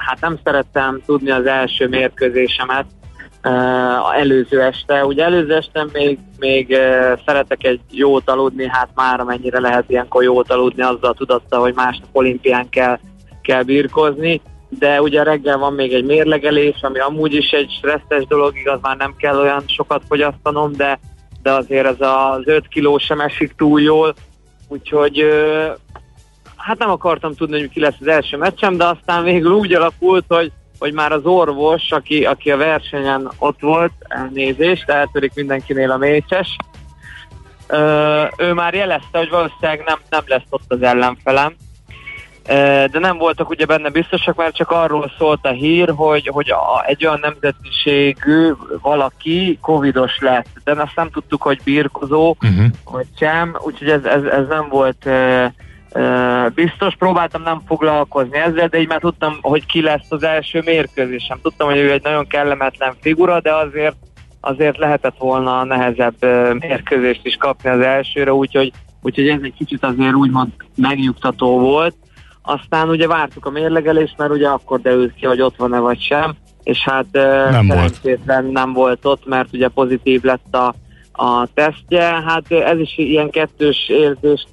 hát 0.08 0.18
nem 0.22 0.40
szerettem 0.44 1.02
tudni 1.06 1.32
az 1.32 1.46
első 1.46 1.88
mérkőzésemet, 1.88 2.86
uh, 3.44 4.20
előző 4.20 4.62
este. 4.62 5.06
Ugye 5.06 5.24
előző 5.24 5.56
este 5.56 5.86
még, 5.94 6.20
még 6.40 6.70
uh, 6.70 7.20
szeretek 7.26 7.64
egy 7.64 7.80
jót 7.92 8.30
aludni, 8.30 8.68
hát 8.68 8.90
már 8.96 9.20
amennyire 9.20 9.60
lehet 9.60 9.90
ilyenkor 9.90 10.24
jót 10.24 10.52
aludni, 10.52 10.82
azzal 10.82 11.14
tudatta, 11.14 11.60
hogy 11.60 11.74
másnap 11.74 12.10
olimpián 12.12 12.70
kell, 12.70 13.00
kell 13.42 13.64
birkozni, 13.64 14.42
de 14.70 15.02
ugye 15.02 15.24
reggel 15.24 15.58
van 15.58 15.74
még 15.74 15.94
egy 15.94 16.06
mérlegelés, 16.06 16.82
ami 16.82 17.00
amúgy 17.00 17.34
is 17.34 17.50
egy 17.50 17.72
stresszes 17.78 18.26
dolog, 18.28 18.58
igaz 18.58 18.80
már 18.82 18.98
nem 18.98 19.16
kell 19.18 19.40
olyan 19.40 19.64
sokat 19.68 20.04
fogyasztanom, 20.08 20.72
de, 20.72 21.00
de 21.42 21.52
azért 21.52 21.86
ez 21.86 22.08
az 22.08 22.42
5 22.46 22.68
kiló 22.68 22.98
sem 22.98 23.20
esik 23.20 23.54
túl 23.56 23.82
jól, 23.82 24.14
úgyhogy 24.68 25.24
uh, 25.24 25.78
hát 26.56 26.78
nem 26.78 26.90
akartam 26.90 27.34
tudni, 27.34 27.60
hogy 27.60 27.70
ki 27.70 27.80
lesz 27.80 27.98
az 28.00 28.08
első 28.08 28.38
meccsem, 28.38 28.78
de 28.78 28.86
aztán 28.86 29.24
végül 29.24 29.52
úgy 29.52 29.74
alakult, 29.74 30.26
hogy 30.28 30.52
hogy 30.82 30.94
már 30.94 31.12
az 31.12 31.26
orvos, 31.26 31.92
aki, 31.92 32.26
aki 32.26 32.52
a 32.52 32.58
versenyen 32.58 33.32
ott 33.38 33.60
volt, 33.60 33.92
elnézést, 34.08 34.90
eltörik 34.90 35.32
mindenkinél 35.36 35.92
a 35.92 35.98
mécses, 35.98 36.56
ő 38.38 38.54
már 38.54 38.74
jelezte, 38.74 39.18
hogy 39.18 39.30
valószínűleg 39.30 39.84
nem, 39.86 40.00
nem 40.10 40.24
lesz 40.26 40.44
ott 40.50 40.64
az 40.68 40.82
ellenfelem, 40.82 41.56
de 42.92 43.00
nem 43.00 43.18
voltak 43.18 43.50
ugye 43.50 43.66
benne 43.66 43.90
biztosak, 43.90 44.36
mert 44.36 44.56
csak 44.56 44.72
arról 44.72 45.12
szólt 45.18 45.46
a 45.46 45.52
hír, 45.52 45.94
hogy, 45.96 46.28
hogy 46.28 46.52
a, 46.52 46.84
egy 46.86 47.06
olyan 47.06 47.20
nemzetiségű 47.22 48.52
valaki 48.82 49.58
covidos 49.62 50.20
lett, 50.20 50.50
de 50.64 50.72
azt 50.72 50.96
nem 50.96 51.10
tudtuk, 51.10 51.42
hogy 51.42 51.62
birkozó, 51.64 52.36
uh-huh. 52.42 52.66
vagy 52.92 53.08
sem, 53.20 53.56
úgyhogy 53.60 53.90
ez, 53.90 54.04
ez, 54.04 54.24
ez 54.24 54.48
nem 54.48 54.68
volt 54.70 55.10
biztos, 56.54 56.96
próbáltam 56.96 57.42
nem 57.42 57.62
foglalkozni 57.68 58.38
ezzel, 58.38 58.68
de 58.68 58.80
így 58.80 58.88
már 58.88 59.00
tudtam, 59.00 59.38
hogy 59.42 59.66
ki 59.66 59.82
lesz 59.82 60.12
az 60.12 60.24
első 60.24 60.62
mérkőzésem. 60.66 61.40
Tudtam, 61.42 61.68
hogy 61.68 61.78
ő 61.78 61.92
egy 61.92 62.04
nagyon 62.04 62.28
kellemetlen 62.28 62.94
figura, 63.02 63.42
de 63.42 63.54
azért 63.54 63.96
azért 64.42 64.78
lehetett 64.78 65.18
volna 65.18 65.64
nehezebb 65.64 66.16
mérkőzést 66.60 67.26
is 67.26 67.36
kapni 67.36 67.70
az 67.70 67.80
elsőre, 67.80 68.34
úgyhogy, 68.34 68.72
úgyhogy 69.02 69.28
ez 69.28 69.40
egy 69.44 69.54
kicsit 69.58 69.84
azért 69.84 70.14
úgymond 70.14 70.52
megnyugtató 70.76 71.60
volt. 71.60 71.96
Aztán 72.42 72.90
ugye 72.90 73.08
vártuk 73.08 73.46
a 73.46 73.50
mérlegelést, 73.50 74.18
mert 74.18 74.32
ugye 74.32 74.48
akkor 74.48 74.82
derült 74.82 75.14
ki, 75.14 75.26
hogy 75.26 75.42
ott 75.42 75.56
van-e 75.56 75.80
vagy 75.80 76.02
sem, 76.02 76.36
és 76.64 76.80
hát 76.80 77.06
nem 77.52 77.68
volt. 77.68 78.52
nem 78.52 78.74
volt 78.74 79.06
ott, 79.06 79.26
mert 79.26 79.54
ugye 79.54 79.68
pozitív 79.68 80.22
lett 80.24 80.56
a 80.56 80.74
a 81.22 81.48
tesztje. 81.54 82.04
Hát 82.04 82.52
ez 82.52 82.80
is 82.80 82.98
ilyen 82.98 83.30
kettős 83.30 83.90
érzést 83.90 84.50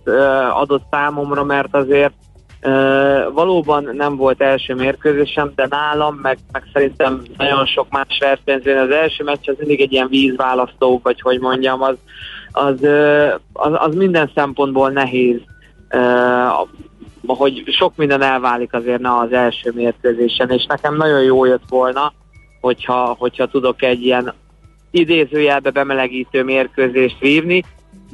adott 0.53 0.83
számomra, 0.91 1.45
mert 1.45 1.75
azért 1.75 2.13
valóban 3.33 3.91
nem 3.93 4.17
volt 4.17 4.41
első 4.41 4.75
mérkőzésem, 4.75 5.53
de 5.55 5.67
nálam, 5.71 6.15
meg, 6.23 6.39
meg 6.53 6.63
szerintem 6.73 7.23
nagyon 7.37 7.67
sok 7.67 7.87
más 7.91 8.19
versenyzőn 8.21 8.79
az 8.79 8.91
első 8.91 9.25
meccs 9.25 9.49
az 9.49 9.55
mindig 9.59 9.81
egy 9.81 9.93
ilyen 9.93 10.09
vízválasztó, 10.09 11.01
vagy 11.03 11.21
hogy 11.21 11.41
mondjam, 11.41 11.83
az, 11.83 11.97
az, 12.53 12.83
az, 13.53 13.73
az 13.75 13.95
minden 13.95 14.31
szempontból 14.35 14.91
nehéz 14.91 15.41
hogy 17.27 17.63
sok 17.67 17.97
minden 17.97 18.23
elválik 18.23 18.73
azért 18.73 19.01
na 19.01 19.19
az 19.19 19.33
első 19.33 19.73
mérkőzésen, 19.75 20.51
és 20.51 20.67
nekem 20.67 20.97
nagyon 20.97 21.23
jó 21.23 21.45
jött 21.45 21.69
volna, 21.69 22.13
hogyha, 22.61 23.17
hogyha 23.19 23.47
tudok 23.47 23.83
egy 23.83 24.03
ilyen 24.03 24.35
idézőjelbe 24.90 25.71
bemelegítő 25.71 26.42
mérkőzést 26.42 27.18
vívni, 27.21 27.64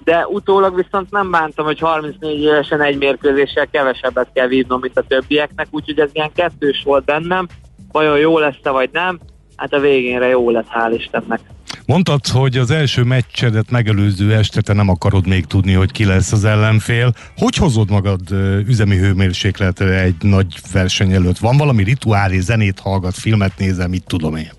de 0.05 0.27
utólag 0.27 0.77
viszont 0.77 1.11
nem 1.11 1.31
bántam, 1.31 1.65
hogy 1.65 1.79
34 1.79 2.43
évesen 2.43 2.83
egy 2.83 2.99
mérkőzéssel 2.99 3.67
kevesebbet 3.71 4.29
kell 4.33 4.47
vívnom, 4.47 4.81
mint 4.81 4.99
a 4.99 5.05
többieknek, 5.09 5.67
úgyhogy 5.71 5.99
ez 5.99 6.11
ilyen 6.13 6.33
kettős 6.35 6.83
volt 6.85 7.05
bennem, 7.05 7.49
vajon 7.93 8.19
jó 8.19 8.39
lesz-e 8.39 8.71
vagy 8.71 8.91
nem, 8.93 9.19
hát 9.57 9.73
a 9.73 9.81
végénre 9.81 10.27
jó 10.27 10.51
lett, 10.51 10.67
hál' 10.69 10.95
Istennek. 10.97 11.41
Mondtad, 11.87 12.27
hogy 12.27 12.57
az 12.57 12.71
első 12.71 13.03
meccsedet 13.03 13.71
megelőző 13.71 14.35
este 14.35 14.61
te 14.61 14.73
nem 14.73 14.89
akarod 14.89 15.27
még 15.27 15.45
tudni, 15.45 15.73
hogy 15.73 15.93
ki 15.93 16.05
lesz 16.05 16.33
az 16.33 16.45
ellenfél. 16.45 17.13
Hogy 17.37 17.57
hozod 17.57 17.91
magad 17.91 18.21
üzemi 18.67 18.97
hőmérsékletre 18.97 20.01
egy 20.01 20.15
nagy 20.21 20.61
verseny 20.73 21.13
előtt? 21.13 21.39
Van 21.39 21.57
valami 21.57 21.83
rituálé, 21.83 22.39
zenét 22.39 22.81
hallgat, 22.81 23.15
filmet 23.15 23.53
nézem, 23.59 23.91
mit 23.91 24.05
tudom 24.07 24.37
én? 24.37 24.51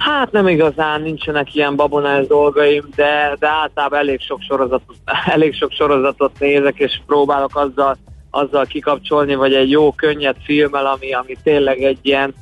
Hát 0.00 0.32
nem 0.32 0.48
igazán, 0.48 1.02
nincsenek 1.02 1.54
ilyen 1.54 1.76
babonás 1.76 2.26
dolgaim, 2.26 2.88
de, 2.96 3.36
de 3.38 3.48
általában 3.48 3.98
elég 3.98 4.20
sok, 4.20 4.40
sorozatot, 4.42 4.96
elég 5.34 5.54
sok 5.54 5.72
sorozatot 5.72 6.38
nézek, 6.38 6.78
és 6.78 7.00
próbálok 7.06 7.56
azzal, 7.56 7.96
azzal 8.30 8.64
kikapcsolni, 8.64 9.34
vagy 9.34 9.54
egy 9.54 9.70
jó, 9.70 9.92
könnyed 9.92 10.36
filmmel, 10.44 10.86
ami, 10.86 11.12
ami 11.12 11.36
tényleg 11.42 11.82
egy 11.82 11.98
ilyen 12.02 12.34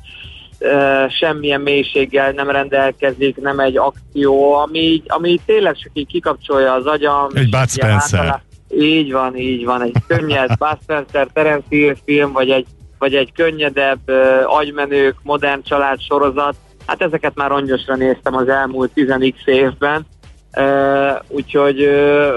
uh, 0.59 1.09
semmilyen 1.09 1.61
mélységgel 1.61 2.31
nem 2.31 2.49
rendelkezik, 2.49 3.35
nem 3.35 3.59
egy 3.59 3.77
akció, 3.77 4.53
ami, 4.53 5.01
ami 5.07 5.39
tényleg 5.45 5.75
csak 5.75 5.91
így 5.93 6.07
kikapcsolja 6.07 6.73
az 6.73 6.85
agyam. 6.85 7.29
Egy 7.33 7.49
Bud 7.49 7.69
Spencer. 7.69 8.41
Így 8.69 9.11
van, 9.11 9.37
így 9.37 9.65
van, 9.65 9.81
egy 9.81 9.95
könnyed 10.07 10.57
Bud 10.59 10.77
Spencer, 10.81 11.27
Terence 11.33 11.67
Hill 11.69 11.95
film, 12.05 12.31
vagy 12.31 12.49
egy, 12.49 12.65
vagy 12.99 13.15
egy 13.15 13.31
könnyedebb 13.31 13.99
uh, 14.07 14.57
agymenők, 14.57 15.15
modern 15.23 15.61
család 15.63 16.01
sorozat, 16.01 16.55
Hát 16.89 17.01
ezeket 17.01 17.35
már 17.35 17.49
rongyosra 17.49 17.95
néztem 17.95 18.35
az 18.35 18.47
elmúlt 18.47 18.91
10x 18.95 19.45
évben, 19.45 20.05
úgyhogy 21.27 21.79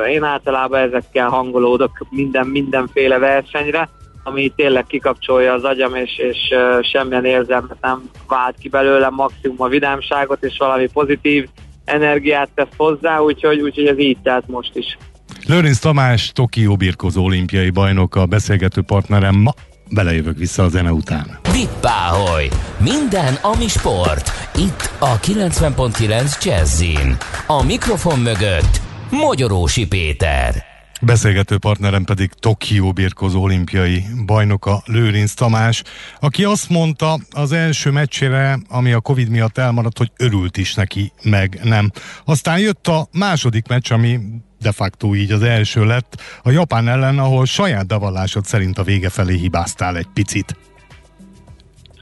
én 0.09 0.23
általában 0.23 0.81
ezekkel 0.81 1.29
hangolódok 1.29 2.07
minden, 2.11 2.47
mindenféle 2.47 3.19
versenyre, 3.19 3.89
ami 4.25 4.53
tényleg 4.57 4.87
kikapcsolja 4.87 5.53
az 5.53 5.65
agyam, 5.65 5.95
és, 5.95 6.19
és 6.19 6.39
uh, 6.51 6.83
semmilyen 6.83 7.25
érzelmet 7.25 7.77
nem 7.81 8.03
vált 8.29 8.57
ki 8.61 8.69
belőle, 8.69 9.09
maximum 9.09 9.63
a 9.63 9.69
vidámságot, 9.69 10.45
és 10.45 10.55
valami 10.59 10.89
pozitív 10.93 11.49
energiát 11.85 12.49
tesz 12.55 12.77
hozzá, 12.77 13.19
úgyhogy, 13.19 13.61
úgyhogy 13.61 13.87
ez 13.87 13.99
így 13.99 14.19
tehát 14.23 14.47
most 14.47 14.77
is. 14.77 14.99
Lőrinc 15.47 15.79
Tamás, 15.79 16.33
Tokió 16.33 16.77
birkozó 16.77 17.25
olimpiai 17.25 17.71
bajnok, 17.71 18.15
a 18.17 18.27
beszélgető 18.27 18.83
partnerem 18.83 19.35
ma 19.35 19.53
belejövök 19.93 20.39
vissza 20.39 20.63
a 20.63 20.69
zene 20.69 20.93
után. 20.93 21.39
Vippáholy! 21.53 22.49
Minden, 22.79 23.35
ami 23.35 23.69
sport. 23.69 24.31
Itt 24.57 24.91
a 24.99 25.19
90.9 25.19 26.45
Jazzin. 26.45 27.17
A 27.47 27.63
mikrofon 27.63 28.19
mögött 28.19 28.81
Magyarósi 29.11 29.87
Péter. 29.87 30.71
Beszélgető 31.05 31.59
partnerem 31.59 32.05
pedig 32.05 32.33
Tokió 32.33 32.93
birkozó 32.93 33.43
olimpiai 33.43 34.05
bajnoka 34.27 34.83
Lőrinc 34.87 35.35
Tamás, 35.35 35.83
aki 36.21 36.45
azt 36.45 36.69
mondta 36.69 37.19
az 37.31 37.53
első 37.53 37.91
meccsére, 37.91 38.59
ami 38.69 38.93
a 38.93 39.01
Covid 39.01 39.29
miatt 39.29 39.59
elmaradt, 39.59 39.99
hogy 39.99 40.13
örült 40.17 40.57
is 40.57 40.75
neki, 40.75 41.13
meg 41.23 41.61
nem. 41.63 41.91
Aztán 42.25 42.59
jött 42.59 42.87
a 42.87 43.09
második 43.13 43.67
meccs, 43.69 43.93
ami 43.93 44.21
de 44.63 44.73
facto 44.73 45.15
így 45.15 45.33
az 45.33 45.43
első 45.43 45.85
lett 45.85 46.21
a 46.43 46.51
Japán 46.51 46.89
ellen, 46.89 47.19
ahol 47.19 47.45
saját 47.45 47.87
bevallásod 47.87 48.45
szerint 48.45 48.79
a 48.79 48.83
vége 48.83 49.09
felé 49.09 49.37
hibáztál 49.37 49.97
egy 49.97 50.09
picit. 50.15 50.57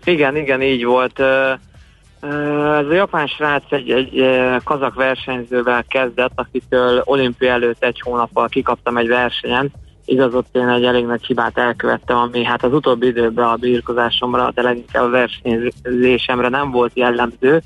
Igen, 0.05 0.37
igen, 0.37 0.63
így 0.63 0.85
volt. 0.85 1.21
Ez 2.21 2.87
a 2.87 2.93
japán 2.93 3.27
srác 3.27 3.73
egy, 3.73 3.91
egy 3.91 4.25
kazak 4.65 4.95
versenyzővel 4.95 5.85
kezdett, 5.89 6.33
akitől 6.35 7.03
olimpia 7.05 7.53
előtt 7.53 7.85
egy 7.85 8.01
hónappal 8.01 8.49
kikaptam 8.49 8.97
egy 8.97 9.09
versenyen. 9.09 9.73
Igaz, 10.05 10.33
én 10.53 10.69
egy 10.69 10.85
elég 10.85 11.05
nagy 11.05 11.25
hibát 11.25 11.59
elkövettem, 11.59 12.17
ami 12.17 12.45
hát 12.45 12.65
az 12.65 12.73
utóbbi 12.73 13.07
időben 13.07 13.45
a 13.45 13.57
birkozásomra, 13.57 14.51
de 14.55 14.63
leginkább 14.63 15.03
a 15.03 15.09
versenyzésemre 15.09 16.49
nem 16.49 16.71
volt 16.71 16.93
jellemző. 16.95 17.63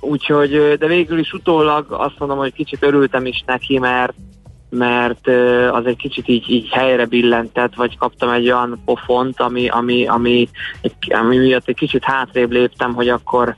Úgyhogy, 0.00 0.76
de 0.78 0.86
végül 0.86 1.18
is 1.18 1.32
utólag 1.32 1.86
azt 1.92 2.18
mondom, 2.18 2.38
hogy 2.38 2.52
kicsit 2.52 2.82
örültem 2.82 3.26
is 3.26 3.42
neki, 3.46 3.78
mert 3.78 4.14
mert 4.70 5.28
az 5.70 5.86
egy 5.86 5.96
kicsit 5.96 6.28
így, 6.28 6.50
így 6.50 6.68
helyre 6.68 7.06
billentett, 7.06 7.74
vagy 7.74 7.98
kaptam 7.98 8.28
egy 8.28 8.50
olyan 8.50 8.82
pofont, 8.84 9.40
ami, 9.40 9.68
ami, 9.68 10.06
ami, 10.06 10.48
ami 11.08 11.36
miatt 11.36 11.68
egy 11.68 11.76
kicsit 11.76 12.04
hátrébb 12.04 12.50
léptem, 12.50 12.94
hogy 12.94 13.08
akkor 13.08 13.56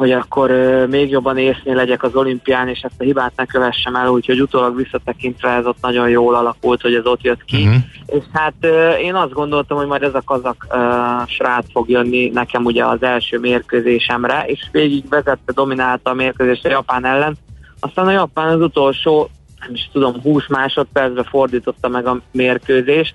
hogy 0.00 0.12
akkor 0.12 0.50
még 0.90 1.10
jobban 1.10 1.38
észnél 1.38 1.74
legyek 1.74 2.02
az 2.02 2.14
olimpián, 2.14 2.68
és 2.68 2.80
ezt 2.80 2.94
a 2.98 3.02
hibát 3.02 3.32
ne 3.36 3.46
kövessem 3.46 3.96
el, 3.96 4.08
úgyhogy 4.08 4.40
utólag 4.40 4.76
visszatekintve 4.76 5.48
ez 5.50 5.66
ott 5.66 5.80
nagyon 5.80 6.08
jól 6.08 6.34
alakult, 6.34 6.80
hogy 6.80 6.94
ez 6.94 7.06
ott 7.06 7.22
jött 7.22 7.44
ki. 7.44 7.62
Uh-huh. 7.62 7.82
És 8.06 8.24
hát 8.32 8.54
én 9.00 9.14
azt 9.14 9.32
gondoltam, 9.32 9.76
hogy 9.76 9.86
majd 9.86 10.02
ez 10.02 10.14
a 10.14 10.22
kazak 10.24 10.66
uh, 10.70 11.28
srác 11.28 11.70
fog 11.72 11.88
jönni 11.88 12.28
nekem 12.28 12.64
ugye 12.64 12.84
az 12.84 13.02
első 13.02 13.38
mérkőzésemre, 13.38 14.44
és 14.46 14.68
végig 14.72 15.08
vezette, 15.08 15.52
dominálta 15.54 16.10
a 16.10 16.14
mérkőzést 16.14 16.64
a 16.64 16.70
Japán 16.70 17.04
ellen. 17.04 17.36
Aztán 17.80 18.06
a 18.06 18.12
Japán 18.12 18.48
az 18.48 18.60
utolsó 18.60 19.30
nem 19.60 19.70
is 19.72 19.88
tudom, 19.92 20.20
20 20.22 20.48
másodpercbe 20.48 21.22
fordította 21.22 21.88
meg 21.88 22.06
a 22.06 22.20
mérkőzést, 22.32 23.14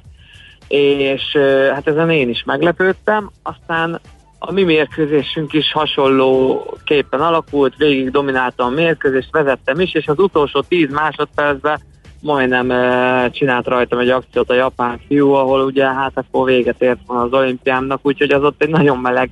és 0.68 1.38
hát 1.74 1.88
ezen 1.88 2.10
én 2.10 2.30
is 2.30 2.44
meglepődtem, 2.44 3.32
aztán 3.44 4.00
a 4.48 4.52
mi 4.52 4.64
mérkőzésünk 4.64 5.54
is 5.54 5.72
hasonló 5.72 6.64
képen 6.84 7.22
alakult, 7.22 7.76
végig 7.78 8.12
domináltam 8.12 8.68
a 8.68 8.76
mérkőzést, 8.76 9.32
vezettem 9.32 9.80
is, 9.80 9.94
és 9.94 10.08
az 10.08 10.20
utolsó 10.20 10.62
10 10.62 10.92
másodpercben 10.92 11.80
majdnem 12.22 12.70
uh, 12.70 13.32
csinált 13.32 13.68
rajtam 13.68 14.00
egy 14.00 14.10
akciót 14.10 14.50
a 14.50 14.54
japán 14.54 15.00
fiú, 15.08 15.32
ahol 15.32 15.62
ugye 15.66 15.86
hát 15.86 16.12
akkor 16.16 16.46
véget 16.46 16.82
ért 16.82 17.00
van 17.08 17.18
az 17.18 17.34
olimpiámnak, 17.34 18.00
úgyhogy 18.02 18.32
az 18.32 18.44
ott 18.44 18.62
egy 18.62 18.70
nagyon 18.70 18.98
meleg 18.98 19.32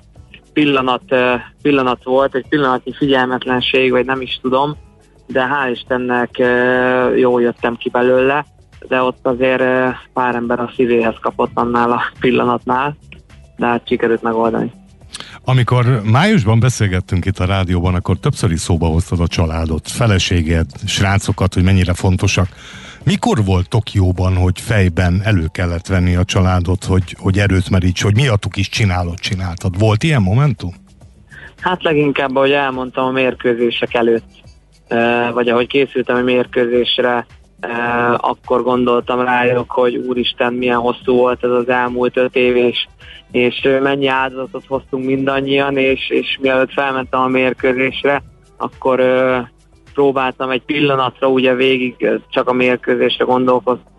pillanat, 0.54 1.04
uh, 1.10 1.34
pillanat 1.62 2.04
volt, 2.04 2.36
egy 2.36 2.46
pillanatnyi 2.50 2.94
figyelmetlenség, 2.94 3.92
vagy 3.92 4.06
nem 4.06 4.22
is 4.22 4.40
tudom, 4.42 4.78
de 5.28 5.48
hál' 5.48 5.72
Istennek 5.72 6.36
uh, 6.40 7.20
jól 7.20 7.42
jöttem 7.42 7.76
ki 7.76 7.90
belőle, 7.90 8.46
de 8.88 9.02
ott 9.02 9.28
azért 9.28 9.64
pár 10.14 10.36
ember 10.36 10.60
a 10.60 10.72
szívéhez 10.76 11.16
kapott 11.22 11.52
annál 11.54 11.92
a 11.92 12.02
pillanatnál, 12.20 12.96
de 13.58 13.66
hát 13.66 13.88
sikerült 13.88 14.22
megoldani. 14.22 14.83
Amikor 15.46 16.02
májusban 16.04 16.60
beszélgettünk 16.60 17.26
itt 17.26 17.40
a 17.40 17.46
rádióban, 17.46 17.96
akkor 17.96 18.18
többször 18.18 18.52
is 18.52 18.60
szóba 18.60 18.88
hoztad 18.88 19.20
a 19.20 19.28
családot, 19.28 19.88
feleséged, 19.88 20.66
srácokat, 20.86 21.54
hogy 21.54 21.64
mennyire 21.64 21.94
fontosak. 21.94 22.48
Mikor 23.04 23.44
volt 23.46 23.70
Tokióban, 23.70 24.36
hogy 24.36 24.60
fejben 24.60 25.22
elő 25.24 25.46
kellett 25.52 25.88
venni 25.88 26.16
a 26.16 26.24
családot, 26.24 26.84
hogy, 26.84 27.16
hogy 27.20 27.40
erőt 27.40 27.70
meríts, 27.70 28.04
hogy 28.04 28.16
miattuk 28.16 28.58
is 28.58 28.70
csinálod, 28.70 29.20
csináltad? 29.20 29.80
Volt 29.80 30.04
ilyen 30.04 30.22
momentum? 30.22 30.74
Hát 31.60 31.84
leginkább, 31.84 32.36
ahogy 32.36 32.52
elmondtam 32.52 33.06
a 33.06 33.12
mérkőzések 33.12 33.94
előtt, 33.94 34.32
vagy 35.34 35.50
ahogy 35.50 35.68
készültem 35.68 36.16
a 36.16 36.22
mérkőzésre, 36.22 37.26
akkor 38.18 38.64
gondoltam 38.64 39.22
rájuk, 39.22 39.72
hogy 39.72 39.96
úristen, 39.96 40.54
milyen 40.54 40.80
hosszú 40.80 41.16
volt 41.16 41.44
ez 41.44 41.50
az 41.50 41.70
elmúlt 41.70 42.18
öt 42.18 42.36
év, 42.36 42.56
és, 42.56 42.88
és 43.34 43.70
mennyi 43.82 44.08
áldozatot 44.08 44.66
hoztunk 44.68 45.06
mindannyian, 45.06 45.78
és, 45.78 46.10
és 46.10 46.38
mielőtt 46.42 46.72
felmentem 46.72 47.22
a 47.22 47.28
mérkőzésre, 47.28 48.24
akkor 48.58 49.02
próbáltam 49.94 50.50
egy 50.50 50.62
pillanatra 50.62 51.28
ugye 51.28 51.54
végig 51.54 52.10
csak 52.30 52.50
a 52.50 52.54
mérkőzésre 52.54 53.26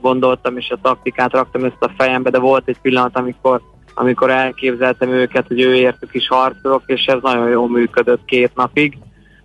gondoltam, 0.01 0.57
és 0.57 0.71
a 0.71 0.79
taktikát 0.83 1.33
raktam 1.33 1.65
ezt 1.65 1.77
a 1.83 1.91
fejembe, 1.97 2.31
de 2.31 2.39
volt 2.39 2.69
egy 2.69 2.79
pillanat, 2.83 3.19
amikor, 3.19 3.61
amikor 3.95 4.31
elképzeltem 4.31 5.11
őket, 5.11 5.47
hogy 5.47 5.61
ő 5.61 5.75
értük 5.75 6.15
is 6.15 6.29
harcolok, 6.29 6.83
és 6.87 7.05
ez 7.05 7.19
nagyon 7.23 7.49
jól 7.49 7.69
működött 7.69 8.25
két 8.25 8.55
napig, 8.55 8.99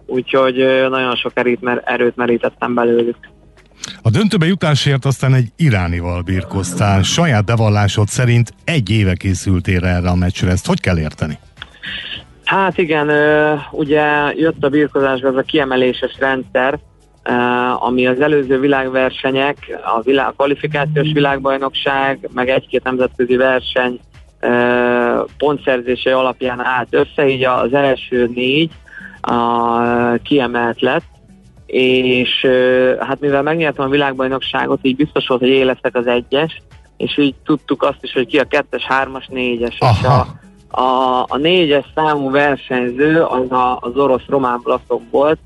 úgyhogy 0.05 0.55
nagyon 0.89 1.15
sok 1.15 1.31
erőt, 1.33 1.81
erőt 1.83 2.15
merítettem 2.15 2.73
belőlük. 2.73 3.17
A 4.01 4.09
döntőbe 4.09 4.45
jutásért 4.45 5.05
aztán 5.05 5.33
egy 5.33 5.47
iránival 5.55 6.21
birkoztál. 6.21 7.01
Saját 7.03 7.45
bevallásod 7.45 8.07
szerint 8.07 8.53
egy 8.63 8.89
éve 8.89 9.13
készültél 9.13 9.85
erre 9.85 10.09
a 10.09 10.15
meccsre. 10.15 10.49
Ezt 10.49 10.67
hogy 10.67 10.79
kell 10.79 10.99
érteni? 10.99 11.37
Hát 12.45 12.77
igen, 12.77 13.09
ugye 13.71 14.03
jött 14.35 14.63
a 14.63 14.69
birkozásba 14.69 15.27
ez 15.27 15.35
a 15.35 15.41
kiemeléses 15.41 16.15
rendszer, 16.19 16.79
ami 17.79 18.07
az 18.07 18.21
előző 18.21 18.59
világversenyek, 18.59 19.57
a, 19.97 20.01
világ, 20.01 20.33
kvalifikációs 20.35 21.11
világbajnokság, 21.13 22.29
meg 22.33 22.49
egy-két 22.49 22.83
nemzetközi 22.83 23.35
verseny 23.35 23.99
pontszerzése 25.37 26.15
alapján 26.15 26.65
állt 26.65 26.93
össze, 26.93 27.27
így 27.27 27.43
az 27.43 27.73
első 27.73 28.31
négy 28.33 28.71
a, 29.21 29.81
kiemelt 30.23 30.81
lett, 30.81 31.03
és 31.71 32.47
hát 32.99 33.19
mivel 33.19 33.41
megnyertem 33.41 33.85
a 33.85 33.89
világbajnokságot, 33.89 34.79
így 34.81 34.95
biztos 34.95 35.27
volt, 35.27 35.39
hogy 35.39 35.49
éleszek 35.49 35.95
az 35.95 36.07
egyes, 36.07 36.61
és 36.97 37.17
így 37.17 37.35
tudtuk 37.45 37.83
azt 37.83 37.99
is, 38.01 38.13
hogy 38.13 38.27
ki 38.27 38.39
a 38.39 38.43
kettes, 38.43 38.83
hármas, 38.83 39.27
négyes. 39.27 39.77
És 39.79 40.03
a, 40.03 40.27
a, 40.81 41.25
a 41.27 41.37
négyes 41.37 41.85
számú 41.95 42.31
versenyző 42.31 43.23
az 43.23 43.51
a, 43.51 43.77
az 43.81 43.97
orosz-román 43.97 44.59
blaszok 44.63 45.01
volt, 45.11 45.39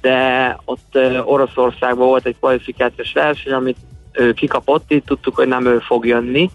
de 0.00 0.58
ott 0.64 0.98
Oroszországban 1.24 2.06
volt 2.06 2.26
egy 2.26 2.36
kvalifikációs 2.38 3.12
verseny, 3.12 3.52
amit 3.52 3.76
ő 4.12 4.32
kikapott, 4.32 4.92
így 4.92 5.04
tudtuk, 5.04 5.34
hogy 5.34 5.48
nem 5.48 5.66
ő 5.66 5.78
fog 5.78 6.06
jönni. 6.06 6.50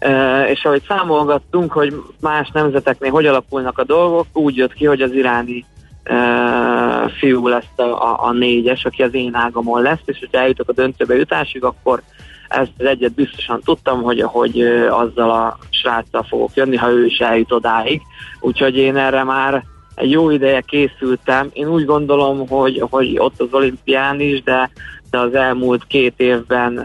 Uh, 0.00 0.50
és 0.50 0.64
ahogy 0.64 0.82
számolgattunk, 0.88 1.72
hogy 1.72 1.94
más 2.20 2.50
nemzeteknél 2.52 3.10
hogy 3.10 3.26
alakulnak 3.26 3.78
a 3.78 3.84
dolgok, 3.84 4.26
úgy 4.32 4.56
jött 4.56 4.72
ki, 4.72 4.84
hogy 4.86 5.00
az 5.00 5.12
iráni 5.12 5.64
uh, 6.08 7.10
fiú 7.10 7.48
lesz 7.48 7.76
a, 7.76 7.82
a, 7.82 8.24
a 8.24 8.32
négyes, 8.32 8.84
aki 8.84 9.02
az 9.02 9.14
én 9.14 9.34
ágamon 9.34 9.82
lesz, 9.82 10.02
és 10.04 10.18
hogyha 10.18 10.38
eljutok 10.38 10.68
a 10.68 10.72
döntőbe 10.72 11.14
jutásig, 11.14 11.64
akkor 11.64 12.02
ezt 12.48 12.72
az 12.78 12.86
egyet 12.86 13.12
biztosan 13.14 13.60
tudtam, 13.64 14.02
hogy, 14.02 14.20
hogy 14.20 14.60
azzal 14.90 15.30
a 15.30 15.58
sráccal 15.70 16.22
fogok 16.22 16.50
jönni, 16.54 16.76
ha 16.76 16.90
ő 16.90 17.04
is 17.06 17.18
eljut 17.18 17.52
odáig. 17.52 18.02
Úgyhogy 18.40 18.76
én 18.76 18.96
erre 18.96 19.24
már 19.24 19.64
egy 19.94 20.10
jó 20.10 20.30
ideje 20.30 20.60
készültem. 20.60 21.48
Én 21.52 21.68
úgy 21.68 21.84
gondolom, 21.84 22.48
hogy, 22.48 22.84
hogy 22.90 23.18
ott 23.18 23.40
az 23.40 23.48
olimpián 23.50 24.20
is, 24.20 24.42
de, 24.42 24.70
de 25.10 25.18
az 25.18 25.34
elmúlt 25.34 25.86
két 25.86 26.14
évben 26.16 26.78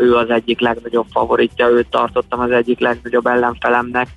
ő 0.00 0.16
az 0.16 0.30
egyik 0.30 0.60
legnagyobb 0.60 1.06
favoritja, 1.12 1.68
őt 1.68 1.90
tartottam 1.90 2.40
az 2.40 2.50
egyik 2.50 2.80
legnagyobb 2.80 3.26
ellenfelemnek 3.26 4.08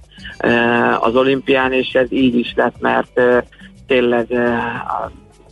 az 0.99 1.15
olimpián, 1.15 1.73
és 1.73 1.93
ez 1.93 2.11
így 2.11 2.35
is 2.35 2.53
lett, 2.55 2.79
mert 2.79 3.21
tényleg 3.87 4.27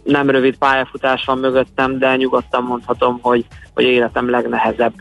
nem 0.04 0.30
rövid 0.30 0.58
pályafutás 0.58 1.26
van 1.26 1.38
mögöttem, 1.38 2.00
de 2.00 2.16
nyugodtan 2.16 2.64
mondhatom, 2.64 3.20
hogy, 3.22 3.46
hogy 3.74 3.84
életem 3.84 4.30
legnehezebb 4.30 4.94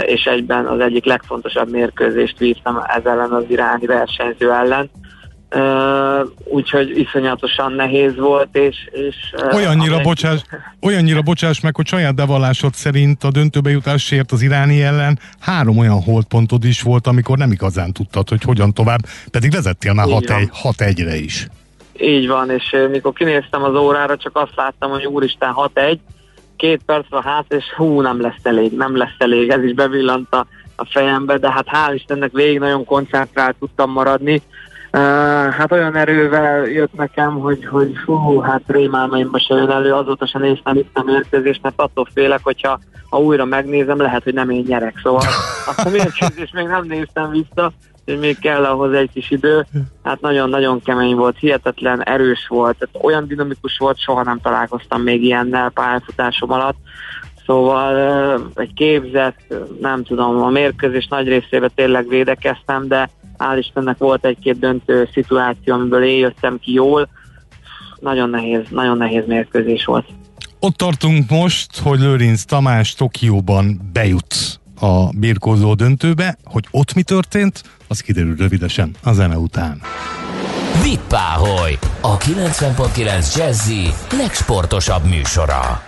és 0.00 0.24
egyben 0.24 0.66
az 0.66 0.80
egyik 0.80 1.04
legfontosabb 1.04 1.70
mérkőzést 1.70 2.38
vívtam 2.38 2.78
ez 2.86 3.04
ellen 3.04 3.32
az 3.32 3.44
iráni 3.48 3.86
versenyző 3.86 4.52
ellen. 4.52 4.90
Uh, 5.56 6.28
úgyhogy 6.44 6.98
iszonyatosan 6.98 7.72
nehéz 7.72 8.16
volt, 8.16 8.56
és... 8.56 8.76
és 8.90 9.16
uh, 9.42 9.54
olyannyira, 9.54 10.00
bocsáss, 10.00 10.40
olyannyira 10.80 11.22
bocsáss 11.22 11.60
meg, 11.60 11.76
hogy 11.76 11.86
saját 11.86 12.14
bevallásod 12.14 12.74
szerint 12.74 13.24
a 13.24 13.30
döntőbe 13.30 13.70
jutásért 13.70 14.32
az 14.32 14.42
iráni 14.42 14.82
ellen 14.82 15.18
három 15.40 15.78
olyan 15.78 16.02
holdpontod 16.02 16.64
is 16.64 16.82
volt, 16.82 17.06
amikor 17.06 17.38
nem 17.38 17.52
igazán 17.52 17.92
tudtad, 17.92 18.28
hogy 18.28 18.42
hogyan 18.42 18.72
tovább, 18.72 19.00
pedig 19.30 19.50
vezettél 19.50 19.92
már 19.92 20.06
6-1-re 20.08 21.16
is. 21.16 21.48
Így 21.98 22.28
van, 22.28 22.50
és 22.50 22.76
mikor 22.90 23.12
kinéztem 23.12 23.62
az 23.62 23.74
órára, 23.74 24.16
csak 24.16 24.36
azt 24.36 24.56
láttam, 24.56 24.90
hogy 24.90 25.06
úristen 25.06 25.54
6-1, 25.74 25.98
két 26.56 26.80
perc 26.86 27.06
a 27.10 27.20
hát, 27.22 27.52
és 27.52 27.64
hú, 27.76 28.00
nem 28.00 28.20
lesz 28.20 28.42
elég, 28.42 28.76
nem 28.76 28.96
lesz 28.96 29.16
elég, 29.18 29.50
ez 29.50 29.62
is 29.62 29.72
bevillant 29.72 30.34
a, 30.34 30.46
a 30.76 30.84
fejembe, 30.84 31.38
de 31.38 31.50
hát 31.50 31.66
hál' 31.72 31.94
Istennek 31.94 32.32
végig 32.32 32.58
nagyon 32.58 32.84
koncentrált 32.84 33.56
tudtam 33.58 33.90
maradni. 33.90 34.42
Uh, 34.92 35.00
hát 35.50 35.72
olyan 35.72 35.96
erővel 35.96 36.66
jött 36.66 36.92
nekem, 36.92 37.38
hogy, 37.38 37.66
hogy 37.66 37.98
hú, 38.04 38.38
hát 38.38 38.62
rémálmaimba 38.66 39.38
se 39.38 39.54
jön 39.54 39.70
elő, 39.70 39.92
azóta 39.92 40.26
sem 40.26 40.40
néztem 40.40 40.76
itt 40.76 40.96
a 40.98 41.02
mérkőzést, 41.02 41.62
mert 41.62 41.80
attól 41.80 42.08
félek, 42.14 42.40
hogyha 42.42 42.78
ha 43.10 43.20
újra 43.20 43.44
megnézem, 43.44 44.00
lehet, 44.00 44.22
hogy 44.22 44.34
nem 44.34 44.50
én 44.50 44.64
nyerek. 44.68 45.00
Szóval 45.02 45.22
azt 45.70 45.86
a 45.86 45.90
mérkőzést 45.90 46.54
még 46.54 46.66
nem 46.66 46.84
néztem 46.86 47.30
vissza, 47.30 47.72
hogy 48.04 48.18
még 48.18 48.38
kell 48.38 48.64
ahhoz 48.64 48.92
egy 48.92 49.10
kis 49.12 49.30
idő. 49.30 49.66
Hát 50.02 50.20
nagyon-nagyon 50.20 50.82
kemény 50.82 51.14
volt, 51.14 51.38
hihetetlen 51.38 52.02
erős 52.02 52.46
volt, 52.48 52.76
tehát 52.78 53.06
olyan 53.06 53.26
dinamikus 53.26 53.76
volt, 53.78 53.98
soha 53.98 54.22
nem 54.22 54.40
találkoztam 54.40 55.02
még 55.02 55.22
ilyennel 55.22 55.70
pályafutásom 55.70 56.52
alatt. 56.52 56.76
Szóval 57.46 58.50
egy 58.54 58.74
képzett, 58.74 59.54
nem 59.80 60.04
tudom, 60.04 60.42
a 60.42 60.48
mérkőzés 60.48 61.06
nagy 61.06 61.28
részében 61.28 61.70
tényleg 61.74 62.08
védekeztem, 62.08 62.88
de 62.88 63.10
hál' 63.38 63.56
Istennek 63.58 63.98
volt 63.98 64.24
egy-két 64.24 64.58
döntő 64.58 65.08
szituáció, 65.12 65.74
amiből 65.74 66.04
én 66.04 66.18
jöttem 66.18 66.58
ki 66.58 66.72
jól. 66.72 67.08
Nagyon 68.00 68.30
nehéz, 68.30 68.62
nagyon 68.70 68.96
nehéz 68.96 69.26
mérkőzés 69.26 69.84
volt. 69.84 70.06
Ott 70.60 70.76
tartunk 70.76 71.30
most, 71.30 71.78
hogy 71.78 71.98
Lőrinc 71.98 72.44
Tamás 72.44 72.94
Tokióban 72.94 73.80
bejut 73.92 74.60
a 74.84 75.10
birkózó 75.16 75.74
döntőbe, 75.74 76.36
hogy 76.44 76.66
ott 76.70 76.94
mi 76.94 77.02
történt, 77.02 77.62
az 77.88 78.00
kiderül 78.00 78.36
rövidesen 78.36 78.94
a 79.02 79.12
zene 79.12 79.36
után. 79.36 79.80
Vippáholy, 80.82 81.78
a 82.00 82.16
90.9 82.16 83.36
Jazzy 83.36 83.88
legsportosabb 84.10 85.04
műsora. 85.08 85.82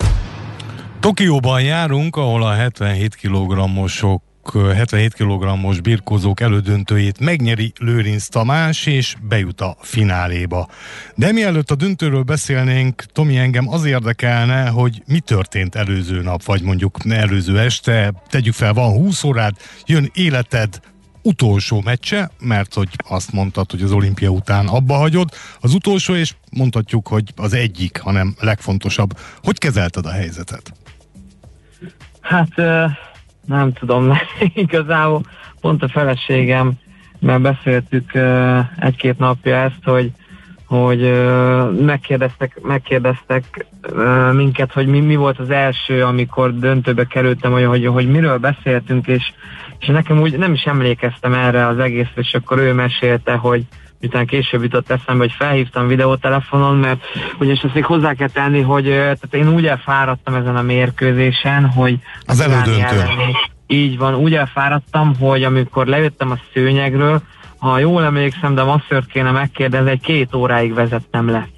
Tokióban 1.00 1.62
járunk, 1.62 2.16
ahol 2.16 2.42
a 2.42 2.52
77 2.52 3.14
kg-osok 3.14 4.22
77 4.52 5.14
kg-os 5.14 5.80
birkózók 5.80 6.40
elődöntőjét 6.40 7.20
megnyeri 7.20 7.72
Lőrinc 7.78 8.26
Tamás, 8.26 8.87
és 8.87 9.16
bejut 9.28 9.61
a 9.61 9.76
fináléba. 9.80 10.68
De 11.14 11.32
mielőtt 11.32 11.70
a 11.70 11.74
döntőről 11.74 12.22
beszélnénk, 12.22 13.04
Tomi, 13.12 13.37
engem 13.37 13.68
az 13.68 13.85
érdekelne, 13.85 14.68
hogy 14.68 15.02
mi 15.06 15.20
történt 15.20 15.74
előző 15.74 16.22
nap, 16.22 16.44
vagy 16.44 16.62
mondjuk 16.62 16.98
előző 17.09 17.59
este, 17.59 18.12
tegyük 18.28 18.54
fel, 18.54 18.72
van 18.72 18.92
20 18.92 19.24
órád, 19.24 19.54
jön 19.87 20.11
életed 20.14 20.80
utolsó 21.26 21.80
meccse, 21.85 22.30
mert 22.40 22.74
hogy 22.74 22.88
azt 23.09 23.32
mondtad, 23.32 23.70
hogy 23.70 23.82
az 23.82 23.92
olimpia 23.92 24.28
után 24.28 24.66
abba 24.66 24.94
hagyod, 24.94 25.28
az 25.61 25.74
utolsó, 25.74 26.14
és 26.14 26.35
mondhatjuk, 26.50 27.09
hogy 27.09 27.32
az 27.37 27.52
egyik, 27.52 28.00
hanem 28.00 28.35
legfontosabb. 28.40 29.18
Hogy 29.44 29.59
kezelted 29.59 30.06
a 30.06 30.11
helyzetet? 30.11 30.72
Hát 32.20 32.54
nem 33.46 33.72
tudom, 33.72 34.12
igazából 34.54 35.20
pont 35.61 35.82
a 35.82 35.88
feleségem, 35.88 36.72
mert 37.18 37.40
beszéltük 37.40 38.11
egy-két 38.78 39.18
napja 39.18 39.56
ezt, 39.56 39.85
hogy 39.85 40.12
hogy 40.66 41.12
megkérdeztek, 41.85 42.61
megkérdeztek 42.62 43.66
minket, 44.32 44.72
hogy 44.72 44.87
mi, 44.87 45.00
mi 45.00 45.16
volt 45.16 45.38
az 45.38 45.50
első, 45.50 46.04
amikor 46.04 46.59
döntőbe 46.59 47.04
kerültem, 47.04 47.52
hogy, 47.52 47.64
hogy, 47.64 47.87
hogy 47.87 48.11
miről 48.11 48.38
beszéltünk, 48.38 49.06
és, 49.06 49.32
és 49.78 49.87
nekem 49.87 50.20
úgy 50.20 50.38
nem 50.38 50.52
is 50.52 50.62
emlékeztem 50.62 51.35
erre 51.35 51.66
az 51.66 51.78
egész, 51.78 52.11
és 52.14 52.35
akkor 52.35 52.59
ő 52.59 52.72
mesélte, 52.72 53.35
hogy 53.35 53.64
miután 54.00 54.26
később 54.26 54.62
jutott 54.62 54.90
eszembe, 54.90 55.22
hogy 55.22 55.35
felhívtam 55.38 55.87
videótelefonon, 55.87 56.76
mert 56.76 57.04
ugyanis 57.38 57.62
azt 57.62 57.74
még 57.74 57.85
hozzá 57.85 58.14
kell 58.14 58.28
tenni, 58.28 58.61
hogy 58.61 58.85
tehát 58.85 59.35
én 59.35 59.48
úgy 59.48 59.66
elfáradtam 59.66 60.35
ezen 60.35 60.56
a 60.56 60.62
mérkőzésen, 60.62 61.66
hogy 61.66 61.98
az 62.26 62.40
elődöntő. 62.40 63.02
Így 63.66 63.98
van, 63.98 64.14
úgy 64.14 64.35
elfáradtam, 64.35 65.16
hogy 65.18 65.42
amikor 65.42 65.87
lejöttem 65.87 66.30
a 66.30 66.38
szőnyegről, 66.52 67.22
ha 67.59 67.78
jól 67.78 68.04
emlékszem, 68.04 68.54
de 68.54 68.62
masszört 68.62 69.06
kéne 69.06 69.30
megkérdezni, 69.30 69.90
egy 69.90 70.00
két 70.00 70.35
óráig 70.35 70.74
vezettem 70.74 71.30
le. 71.30 71.48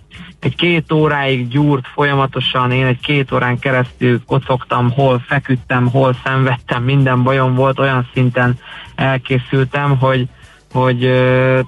Egy 0.41 0.57
két 0.57 0.93
óráig 0.93 1.49
gyúrt 1.49 1.87
folyamatosan, 1.87 2.71
én 2.71 2.87
egy 2.87 3.01
két 3.01 3.33
órán 3.33 3.59
keresztül 3.59 4.25
kocogtam, 4.27 4.91
hol 4.91 5.23
feküdtem, 5.27 5.87
hol 5.87 6.17
szenvedtem, 6.25 6.83
minden 6.83 7.23
bajom 7.23 7.55
volt, 7.55 7.79
olyan 7.79 8.09
szinten 8.13 8.59
elkészültem, 8.95 9.99
hogy, 9.99 10.29
hogy 10.73 10.99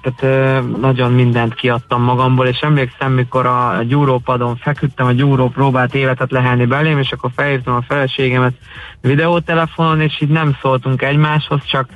tehát 0.01 0.63
nagyon 0.79 1.11
mindent 1.11 1.53
kiadtam 1.53 2.01
magamból, 2.01 2.47
és 2.47 2.59
emlékszem, 2.59 3.11
mikor 3.11 3.45
a 3.45 3.83
gyúrópadon 3.87 4.55
feküdtem, 4.55 5.05
a 5.05 5.11
gyúró 5.11 5.47
próbált 5.47 5.95
életet 5.95 6.31
lehelni 6.31 6.65
belém, 6.65 6.99
és 6.99 7.11
akkor 7.11 7.31
felhívtam 7.35 7.75
a 7.75 7.85
feleségemet 7.87 8.53
videótelefonon, 9.01 10.01
és 10.01 10.21
így 10.21 10.29
nem 10.29 10.57
szóltunk 10.61 11.01
egymáshoz, 11.01 11.63
csak 11.65 11.89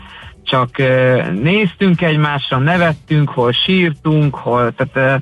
csak 0.44 0.78
néztünk 1.42 2.02
egymásra, 2.02 2.58
nevettünk, 2.58 3.30
hol 3.30 3.52
sírtunk, 3.52 4.36
hol, 4.36 4.74
tehát 4.76 5.22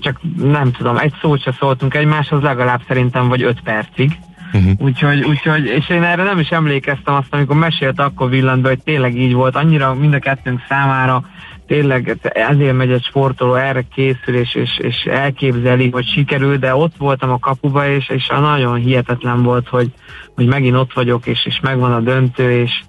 csak 0.00 0.20
nem 0.36 0.72
tudom, 0.72 0.96
egy 0.96 1.14
szót 1.20 1.42
se 1.42 1.52
szóltunk 1.58 1.94
egymáshoz, 1.94 2.42
legalább 2.42 2.80
szerintem 2.88 3.28
vagy 3.28 3.42
öt 3.42 3.60
percig. 3.60 4.18
Uh-huh. 4.52 4.72
Úgyhogy, 4.78 5.24
úgyhogy, 5.24 5.64
és 5.64 5.88
én 5.88 6.02
erre 6.02 6.22
nem 6.22 6.38
is 6.38 6.48
emlékeztem 6.48 7.14
azt, 7.14 7.34
amikor 7.34 7.56
mesélt, 7.56 8.00
akkor 8.00 8.30
villant 8.30 8.62
be, 8.62 8.68
hogy 8.68 8.82
tényleg 8.82 9.16
így 9.16 9.32
volt, 9.32 9.56
annyira 9.56 9.94
mind 9.94 10.14
a 10.14 10.18
kettőnk 10.18 10.60
számára 10.68 11.24
tényleg 11.70 12.18
ezért 12.22 12.76
megy 12.76 12.90
egy 12.90 13.04
sportoló, 13.04 13.54
erre 13.54 13.84
készül, 13.94 14.34
és, 14.34 14.54
és, 14.54 14.78
és 14.78 15.04
elképzeli, 15.04 15.90
hogy 15.90 16.06
sikerül, 16.06 16.56
de 16.56 16.74
ott 16.74 16.96
voltam 16.96 17.30
a 17.30 17.38
kapuba, 17.38 17.88
és, 17.88 18.08
és 18.08 18.26
nagyon 18.28 18.74
hihetetlen 18.74 19.42
volt, 19.42 19.68
hogy, 19.68 19.92
hogy 20.34 20.46
megint 20.46 20.76
ott 20.76 20.92
vagyok, 20.92 21.26
és, 21.26 21.46
és 21.46 21.60
megvan 21.60 21.92
a 21.92 22.00
döntő, 22.00 22.50
és, 22.50 22.80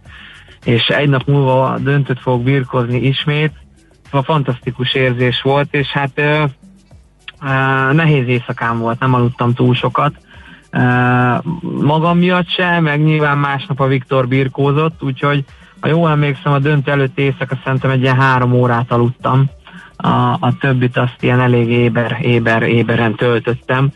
és 0.65 0.87
egy 0.87 1.09
nap 1.09 1.27
múlva 1.27 1.77
döntőt 1.79 2.19
fogok 2.19 2.43
birkozni 2.43 2.99
ismét. 2.99 3.51
Szóval 4.03 4.23
fantasztikus 4.23 4.93
érzés 4.93 5.41
volt, 5.41 5.73
és 5.73 5.87
hát 5.87 6.11
ö, 6.15 6.43
ö, 7.41 7.93
nehéz 7.93 8.27
éjszakám 8.27 8.79
volt, 8.79 8.99
nem 8.99 9.13
aludtam 9.13 9.53
túl 9.53 9.75
sokat. 9.75 10.13
Magam 11.61 12.17
miatt 12.17 12.49
se, 12.49 12.79
meg 12.79 13.03
nyilván 13.03 13.37
másnap 13.37 13.79
a 13.79 13.87
Viktor 13.87 14.27
birkózott, 14.27 15.03
úgyhogy 15.03 15.43
ha 15.79 15.87
jól 15.87 16.09
emlékszem, 16.09 16.53
a 16.53 16.59
döntő 16.59 16.91
előtt 16.91 17.19
éjszaka 17.19 17.57
szerintem 17.63 17.89
egy 17.89 18.01
ilyen 18.01 18.19
három 18.19 18.53
órát 18.53 18.91
aludtam. 18.91 19.49
A, 19.95 20.07
a 20.39 20.53
többit 20.59 20.97
azt 20.97 21.15
ilyen 21.19 21.39
elég 21.39 21.69
éber, 21.69 22.17
éber, 22.21 22.61
éberen 22.61 23.15
töltöttem. 23.15 23.89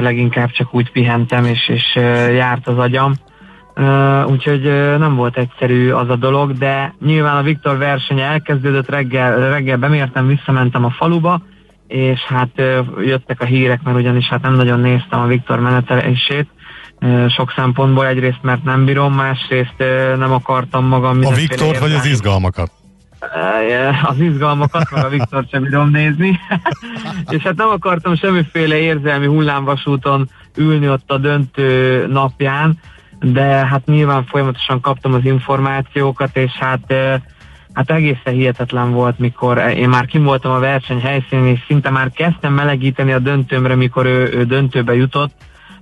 Leginkább 0.00 0.50
csak 0.50 0.74
úgy 0.74 0.92
pihentem, 0.92 1.44
és, 1.44 1.68
és 1.68 1.94
járt 2.34 2.68
az 2.68 2.78
agyam. 2.78 3.12
Uh, 3.76 4.30
úgyhogy 4.30 4.66
uh, 4.66 4.98
nem 4.98 5.14
volt 5.14 5.36
egyszerű 5.36 5.90
az 5.90 6.08
a 6.08 6.16
dolog, 6.16 6.52
de 6.52 6.94
nyilván 7.00 7.36
a 7.36 7.42
Viktor 7.42 7.78
versenye 7.78 8.24
elkezdődött, 8.24 8.88
reggel, 8.88 9.50
reggel 9.50 9.76
bemértem, 9.76 10.26
visszamentem 10.26 10.84
a 10.84 10.90
faluba, 10.90 11.42
és 11.88 12.20
hát 12.20 12.50
jöttek 12.98 13.40
a 13.40 13.44
hírek, 13.44 13.82
mert 13.82 13.96
ugyanis 13.96 14.28
hát 14.28 14.42
nem 14.42 14.54
nagyon 14.54 14.80
néztem 14.80 15.20
a 15.20 15.26
Viktor 15.26 15.60
menetelését, 15.60 16.46
sok 17.28 17.52
szempontból, 17.56 18.06
egyrészt 18.06 18.42
mert 18.42 18.64
nem 18.64 18.84
bírom, 18.84 19.14
másrészt 19.14 19.78
nem 20.16 20.32
akartam 20.32 20.84
magam... 20.84 21.20
A 21.24 21.32
Viktor 21.32 21.78
vagy 21.78 21.92
az 21.92 22.06
izgalmakat? 22.06 22.70
az 24.02 24.20
izgalmakat, 24.20 24.90
meg 24.90 25.04
a 25.04 25.08
Viktor 25.08 25.44
sem 25.50 25.62
bírom 25.62 25.90
nézni. 25.90 26.40
és 27.30 27.42
hát 27.42 27.56
nem 27.56 27.68
akartam 27.68 28.16
semmiféle 28.16 28.76
érzelmi 28.76 29.26
hullámvasúton 29.26 30.28
ülni 30.56 30.88
ott 30.88 31.10
a 31.10 31.18
döntő 31.18 32.06
napján, 32.06 32.78
de 33.20 33.42
hát 33.42 33.86
nyilván 33.86 34.24
folyamatosan 34.24 34.80
kaptam 34.80 35.12
az 35.12 35.24
információkat, 35.24 36.36
és 36.36 36.52
hát 36.52 36.94
hát 37.78 37.90
egészen 37.90 38.32
hihetetlen 38.32 38.92
volt, 38.92 39.18
mikor 39.18 39.58
én 39.76 39.88
már 39.88 40.06
kim 40.06 40.24
voltam 40.24 40.52
a 40.52 40.58
verseny 40.58 41.00
helyszínén, 41.00 41.46
és 41.46 41.60
szinte 41.66 41.90
már 41.90 42.10
kezdtem 42.10 42.52
melegíteni 42.52 43.12
a 43.12 43.18
döntőmre, 43.18 43.74
mikor 43.74 44.06
ő, 44.06 44.32
ő 44.32 44.44
döntőbe 44.44 44.94
jutott. 44.94 45.32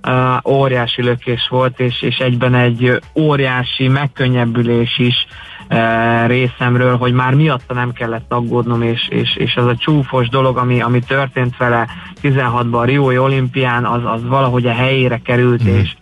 Uh, 0.07 0.51
óriási 0.51 1.03
lökés 1.03 1.47
volt, 1.49 1.79
és, 1.79 2.01
és 2.01 2.17
egyben 2.17 2.53
egy 2.53 3.01
óriási 3.15 3.87
megkönnyebbülés 3.87 4.97
is 4.97 5.27
uh, 5.69 6.27
részemről, 6.27 6.97
hogy 6.97 7.13
már 7.13 7.33
miatta 7.33 7.73
nem 7.73 7.91
kellett 7.91 8.31
aggódnom, 8.33 8.81
és, 8.81 9.07
és, 9.07 9.35
és 9.35 9.55
az 9.55 9.65
a 9.65 9.75
csúfos 9.75 10.29
dolog, 10.29 10.57
ami, 10.57 10.81
ami 10.81 10.99
történt 10.99 11.57
vele 11.57 11.87
16-ban 12.21 12.79
a 12.79 12.83
Riói 12.83 13.17
olimpián, 13.17 13.85
az, 13.85 14.01
az 14.05 14.23
valahogy 14.27 14.65
a 14.65 14.73
helyére 14.73 15.17
került, 15.17 15.63
mm. 15.63 15.67
és, 15.67 15.95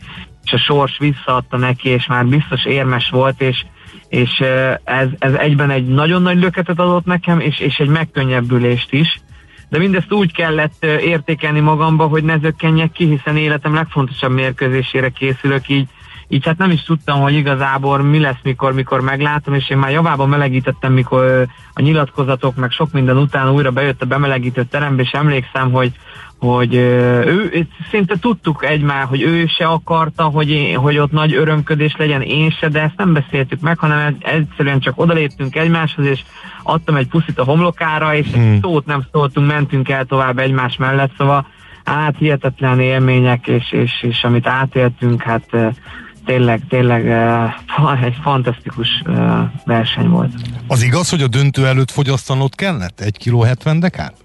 és 0.43 0.51
a 0.51 0.58
sors 0.58 0.97
visszaadta 0.97 1.58
neki, 1.58 1.89
és 1.89 2.08
már 2.08 2.25
biztos 2.25 2.65
érmes 2.65 3.10
volt, 3.10 3.41
és, 3.41 3.65
és 4.09 4.43
ez, 4.83 5.07
ez 5.19 5.33
egyben 5.33 5.69
egy 5.69 5.87
nagyon 5.87 6.21
nagy 6.21 6.39
löketet 6.39 6.79
adott 6.79 7.05
nekem, 7.05 7.39
és, 7.39 7.59
és 7.59 7.77
egy 7.77 7.89
megkönnyebbülést 7.89 8.93
is. 8.93 9.19
De 9.69 9.77
mindezt 9.77 10.11
úgy 10.11 10.33
kellett 10.33 10.83
értékelni 10.83 11.59
magamba, 11.59 12.07
hogy 12.07 12.23
ne 12.23 12.37
zökkenjek 12.37 12.91
ki, 12.91 13.05
hiszen 13.05 13.37
életem 13.37 13.73
legfontosabb 13.73 14.31
mérkőzésére 14.31 15.09
készülök, 15.09 15.69
így 15.69 15.87
így 16.27 16.45
hát 16.45 16.57
nem 16.57 16.71
is 16.71 16.83
tudtam, 16.83 17.21
hogy 17.21 17.33
igazából 17.33 17.97
mi 18.03 18.19
lesz, 18.19 18.39
mikor, 18.43 18.73
mikor 18.73 19.01
meglátom, 19.01 19.53
és 19.53 19.69
én 19.69 19.77
már 19.77 19.91
javában 19.91 20.29
melegítettem, 20.29 20.93
mikor 20.93 21.47
a 21.73 21.81
nyilatkozatok, 21.81 22.55
meg 22.55 22.71
sok 22.71 22.91
minden 22.91 23.17
után 23.17 23.49
újra 23.49 23.71
bejött 23.71 24.01
a 24.01 24.05
bemelegítő 24.05 24.63
terembe, 24.63 25.01
és 25.01 25.11
emlékszem, 25.11 25.71
hogy, 25.71 25.91
hogy 26.45 26.73
ő, 26.73 27.67
szinte 27.89 28.15
tudtuk 28.19 28.65
egymás, 28.65 29.05
hogy 29.08 29.21
ő 29.21 29.45
se 29.45 29.65
akarta, 29.65 30.23
hogy, 30.23 30.49
én, 30.49 30.77
hogy 30.77 30.97
ott 30.97 31.12
nagy 31.12 31.34
örömködés 31.34 31.95
legyen, 31.97 32.21
én 32.21 32.49
se, 32.49 32.69
de 32.69 32.81
ezt 32.81 32.97
nem 32.97 33.13
beszéltük 33.13 33.60
meg, 33.60 33.77
hanem 33.77 34.17
egyszerűen 34.19 34.79
csak 34.79 34.99
odaléptünk 34.99 35.55
egymáshoz, 35.55 36.05
és 36.05 36.19
adtam 36.63 36.95
egy 36.95 37.08
puszit 37.08 37.39
a 37.39 37.43
homlokára, 37.43 38.15
és 38.15 38.27
hmm. 38.34 38.60
szót 38.62 38.86
nem 38.86 39.05
szóltunk, 39.12 39.47
mentünk 39.47 39.89
el 39.89 40.05
tovább 40.05 40.39
egymás 40.39 40.77
mellett, 40.77 41.12
szóval 41.17 41.47
hát 41.84 42.17
hihetetlen 42.17 42.79
élmények, 42.79 43.47
és, 43.47 43.71
és, 43.71 43.91
és 44.01 44.23
amit 44.23 44.47
átéltünk, 44.47 45.21
hát 45.21 45.49
tényleg, 46.25 46.62
tényleg 46.69 47.08
egy 48.03 48.17
fantasztikus 48.21 49.03
verseny 49.65 50.10
volt. 50.10 50.31
Az 50.67 50.84
igaz, 50.84 51.10
hogy 51.10 51.21
a 51.21 51.27
döntő 51.27 51.65
előtt 51.65 51.91
fogyasztanod 51.91 52.55
kellett? 52.55 52.99
Egy 52.99 53.17
kiló 53.17 53.41
70 53.41 53.79
dekát? 53.79 54.24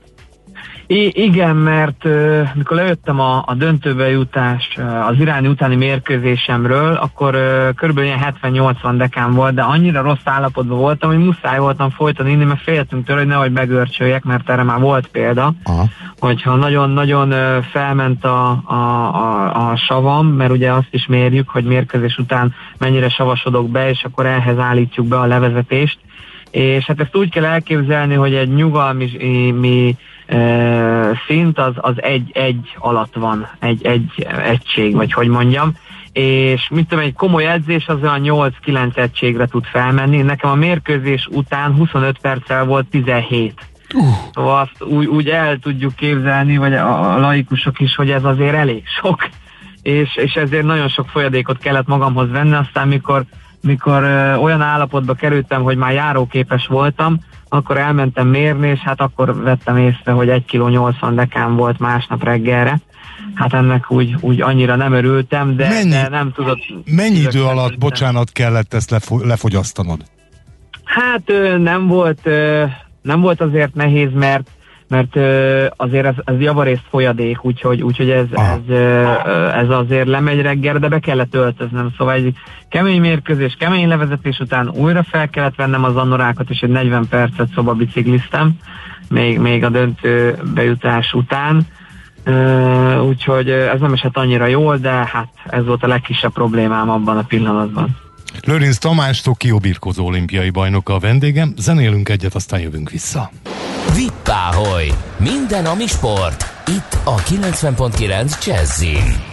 I- 0.93 1.13
igen, 1.15 1.57
mert 1.57 2.05
uh, 2.05 2.49
mikor 2.55 2.77
lejöttem 2.77 3.21
a, 3.21 3.43
a 3.47 3.55
döntőbe 3.55 4.11
jutás 4.11 4.75
uh, 4.77 5.09
az 5.09 5.15
iráni 5.19 5.49
utáni 5.49 5.77
mérkőzésemről, 5.77 6.95
akkor 6.95 7.35
uh, 7.35 7.75
körülbelül 7.75 8.11
ilyen 8.11 8.35
70-80 8.43 8.95
dekán 8.97 9.35
volt, 9.35 9.55
de 9.55 9.63
annyira 9.63 10.03
rossz 10.03 10.25
állapotban 10.25 10.79
voltam, 10.79 11.11
hogy 11.11 11.25
muszáj 11.25 11.59
voltam 11.59 11.91
folytani 11.91 12.31
inni, 12.31 12.45
mert 12.45 12.63
féltünk 12.63 13.07
tőle, 13.07 13.19
hogy 13.19 13.29
nehogy 13.29 13.53
megörcsöljek, 13.53 14.25
mert 14.25 14.51
erre 14.51 14.63
már 14.63 14.81
volt 14.81 15.07
példa, 15.07 15.53
Aha. 15.65 15.89
hogyha 16.19 16.55
nagyon-nagyon 16.55 17.33
uh, 17.33 17.63
felment 17.63 18.25
a, 18.25 18.63
a, 18.65 18.75
a, 19.15 19.71
a 19.71 19.77
savam, 19.77 20.27
mert 20.27 20.51
ugye 20.51 20.73
azt 20.73 20.89
is 20.91 21.07
mérjük, 21.07 21.49
hogy 21.49 21.65
mérkőzés 21.65 22.17
után 22.19 22.55
mennyire 22.79 23.09
savasodok 23.09 23.71
be, 23.71 23.89
és 23.89 24.05
akkor 24.05 24.27
ehhez 24.27 24.59
állítjuk 24.59 25.07
be 25.07 25.19
a 25.19 25.27
levezetést, 25.27 25.99
és 26.51 26.85
hát 26.85 27.01
ezt 27.01 27.17
úgy 27.17 27.31
kell 27.31 27.45
elképzelni, 27.45 28.15
hogy 28.15 28.35
egy 28.35 28.55
nyugalmi 28.55 29.11
mi, 29.53 29.97
szint 31.27 31.59
az, 31.59 31.73
az 31.77 32.03
egy, 32.03 32.31
egy 32.33 32.77
alatt 32.79 33.15
van, 33.15 33.49
egy, 33.59 33.87
egy 33.87 34.27
egység, 34.45 34.95
vagy 34.95 35.13
hogy 35.13 35.29
mondjam, 35.29 35.73
és 36.13 36.69
mit 36.71 36.89
tudom, 36.89 37.05
egy 37.05 37.15
komoly 37.15 37.47
edzés 37.47 37.87
az 37.87 37.97
olyan 38.03 38.53
8-9 38.65 38.97
egységre 38.97 39.47
tud 39.47 39.65
felmenni. 39.65 40.23
Nekem 40.23 40.51
a 40.51 40.55
mérkőzés 40.55 41.27
után 41.31 41.75
25 41.75 42.19
perccel 42.19 42.65
volt 42.65 42.87
17. 42.87 43.55
Uh. 43.95 44.05
Szóval 44.33 44.61
azt 44.61 44.91
úgy, 44.91 45.07
úgy 45.07 45.29
el 45.29 45.59
tudjuk 45.59 45.95
képzelni, 45.95 46.57
vagy 46.57 46.75
a, 46.75 47.15
a 47.15 47.19
laikusok 47.19 47.81
is, 47.81 47.95
hogy 47.95 48.11
ez 48.11 48.25
azért 48.25 48.55
elég 48.55 48.83
sok. 49.01 49.29
És, 49.83 50.17
és 50.17 50.35
ezért 50.35 50.65
nagyon 50.65 50.89
sok 50.89 51.09
folyadékot 51.09 51.59
kellett 51.59 51.87
magamhoz 51.87 52.31
venni, 52.31 52.55
aztán 52.55 52.89
mikor, 52.89 53.25
mikor 53.63 54.03
ö, 54.03 54.35
olyan 54.35 54.61
állapotba 54.61 55.15
kerültem, 55.15 55.63
hogy 55.63 55.77
már 55.77 55.93
járóképes 55.93 56.67
voltam, 56.67 57.19
akkor 57.49 57.77
elmentem 57.77 58.27
mérni, 58.29 58.69
és 58.69 58.79
hát 58.79 59.01
akkor 59.01 59.43
vettem 59.43 59.77
észre, 59.77 60.13
hogy 60.13 60.29
1 60.29 60.45
kg 60.45 60.69
80 60.69 61.15
dekán 61.15 61.57
volt 61.57 61.79
másnap 61.79 62.25
reggelre, 62.25 62.81
hát 63.35 63.53
ennek 63.53 63.91
úgy, 63.91 64.17
úgy 64.21 64.41
annyira 64.41 64.77
nem 64.77 64.93
örültem, 64.93 65.57
de, 65.57 65.69
mennyi, 65.69 65.91
de 65.91 66.09
nem 66.09 66.33
tudott... 66.33 66.61
Mennyi 66.85 67.19
idő 67.19 67.45
alatt, 67.45 67.79
bocsánat, 67.79 68.33
kellett 68.33 68.75
ezt 68.75 68.91
lefo- 68.91 69.25
lefogyasztanod? 69.25 70.01
Hát 70.85 71.23
nem 71.59 71.87
volt, 71.87 72.29
nem 73.03 73.21
volt 73.21 73.41
azért 73.41 73.75
nehéz, 73.75 74.11
mert 74.15 74.51
mert 74.91 75.17
azért 75.77 76.07
ez, 76.07 76.15
ez 76.25 76.41
javarészt 76.41 76.85
folyadék, 76.91 77.45
úgyhogy, 77.45 77.83
úgyhogy 77.83 78.11
ez, 78.11 78.27
ez, 78.33 78.77
ez 79.55 79.71
azért 79.71 80.07
lemegy 80.07 80.41
reggel, 80.41 80.79
de 80.79 80.89
be 80.89 80.99
kellett 80.99 81.35
öltöznem, 81.35 81.91
szóval 81.99 82.15
egy 82.15 82.33
kemény 82.69 83.01
mérkőzés, 83.01 83.57
kemény 83.59 83.89
levezetés 83.89 84.39
után 84.39 84.69
újra 84.69 85.03
fel 85.03 85.29
kellett 85.29 85.55
vennem 85.55 85.85
az 85.85 85.97
anorákat, 85.97 86.51
és 86.51 86.61
egy 86.61 86.71
40 86.71 87.09
percet 87.09 87.49
szoba 87.55 87.75
bicikliztem, 87.75 88.53
még, 89.09 89.39
még 89.39 89.65
a 89.65 89.69
döntő 89.69 90.39
bejutás 90.55 91.13
után, 91.13 91.67
úgyhogy 93.07 93.51
ez 93.51 93.81
nem 93.81 93.93
esett 93.93 94.17
annyira 94.17 94.47
jól, 94.47 94.77
de 94.77 94.91
hát 94.91 95.29
ez 95.45 95.67
volt 95.67 95.83
a 95.83 95.89
legkisebb 95.89 96.33
problémám 96.33 96.91
abban 96.91 97.19
a 97.19 97.23
pillanatban. 97.23 97.97
Lőrinc 98.41 98.79
Tamás, 98.79 99.21
Tokió 99.21 99.59
birkózó 99.59 100.07
olimpiai 100.07 100.51
bajnoka 100.51 100.95
a 100.95 100.99
vendégem. 100.99 101.55
Zenélünk 101.57 102.09
egyet, 102.09 102.35
aztán 102.35 102.61
jövünk 102.61 102.91
vissza. 102.91 103.31
Vippáholy! 103.95 104.93
Minden, 105.19 105.65
ami 105.65 105.87
sport. 105.87 106.45
Itt 106.67 106.99
a 107.05 107.15
90.9 107.15 108.47
Jazzin. 108.47 109.29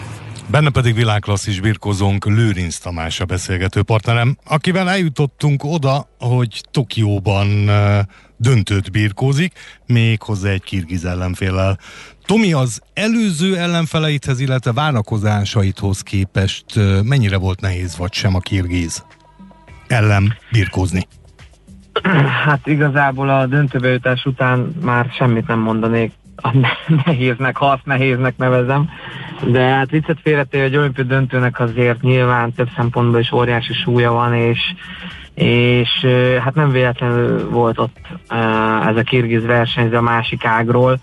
Benne 0.49 0.69
pedig 0.69 0.95
világklasszis 0.95 1.59
birkozónk 1.59 2.25
Lőrinc 2.25 2.77
Tamás 2.77 3.19
a 3.19 3.25
beszélgető 3.25 3.83
partnerem, 3.83 4.37
akivel 4.43 4.89
eljutottunk 4.89 5.63
oda, 5.63 6.09
hogy 6.19 6.61
Tokióban 6.71 7.69
döntőt 8.37 8.91
birkózik, 8.91 9.53
hozzá 10.17 10.49
egy 10.49 10.63
kirgiz 10.63 11.05
ellenféllel. 11.05 11.79
Tomi, 12.27 12.53
az 12.53 12.81
előző 12.93 13.57
ellenfeleithez, 13.57 14.39
illetve 14.39 14.73
várakozásaithoz 14.73 16.01
képest 16.01 16.65
mennyire 17.03 17.37
volt 17.37 17.61
nehéz 17.61 17.97
vagy 17.97 18.13
sem 18.13 18.35
a 18.35 18.39
kirgiz 18.39 19.05
ellen 19.87 20.33
birkózni? 20.51 21.07
Hát 22.45 22.67
igazából 22.67 23.29
a 23.29 23.45
döntőbejutás 23.45 24.25
után 24.25 24.75
már 24.81 25.09
semmit 25.17 25.47
nem 25.47 25.59
mondanék 25.59 26.11
a 26.35 26.49
nehéznek, 27.05 27.57
ha 27.57 27.65
azt 27.65 27.85
nehéznek 27.85 28.37
nevezem. 28.37 28.89
De 29.51 29.61
hát 29.61 29.89
viccet 29.89 30.19
félretéve, 30.23 30.63
hogy 30.63 30.77
olimpiai 30.77 31.07
döntőnek 31.07 31.59
azért 31.59 32.01
nyilván 32.01 32.53
több 32.53 32.69
szempontból 32.75 33.19
is 33.19 33.31
óriási 33.31 33.73
súlya 33.73 34.11
van, 34.11 34.33
és, 34.33 34.59
és 35.33 36.05
hát 36.43 36.55
nem 36.55 36.71
véletlenül 36.71 37.49
volt 37.49 37.79
ott 37.79 37.97
ez 38.87 38.95
a 38.95 39.03
kirgiz 39.03 39.45
versenyző 39.45 39.95
a 39.95 40.01
másik 40.01 40.45
ágról. 40.45 40.99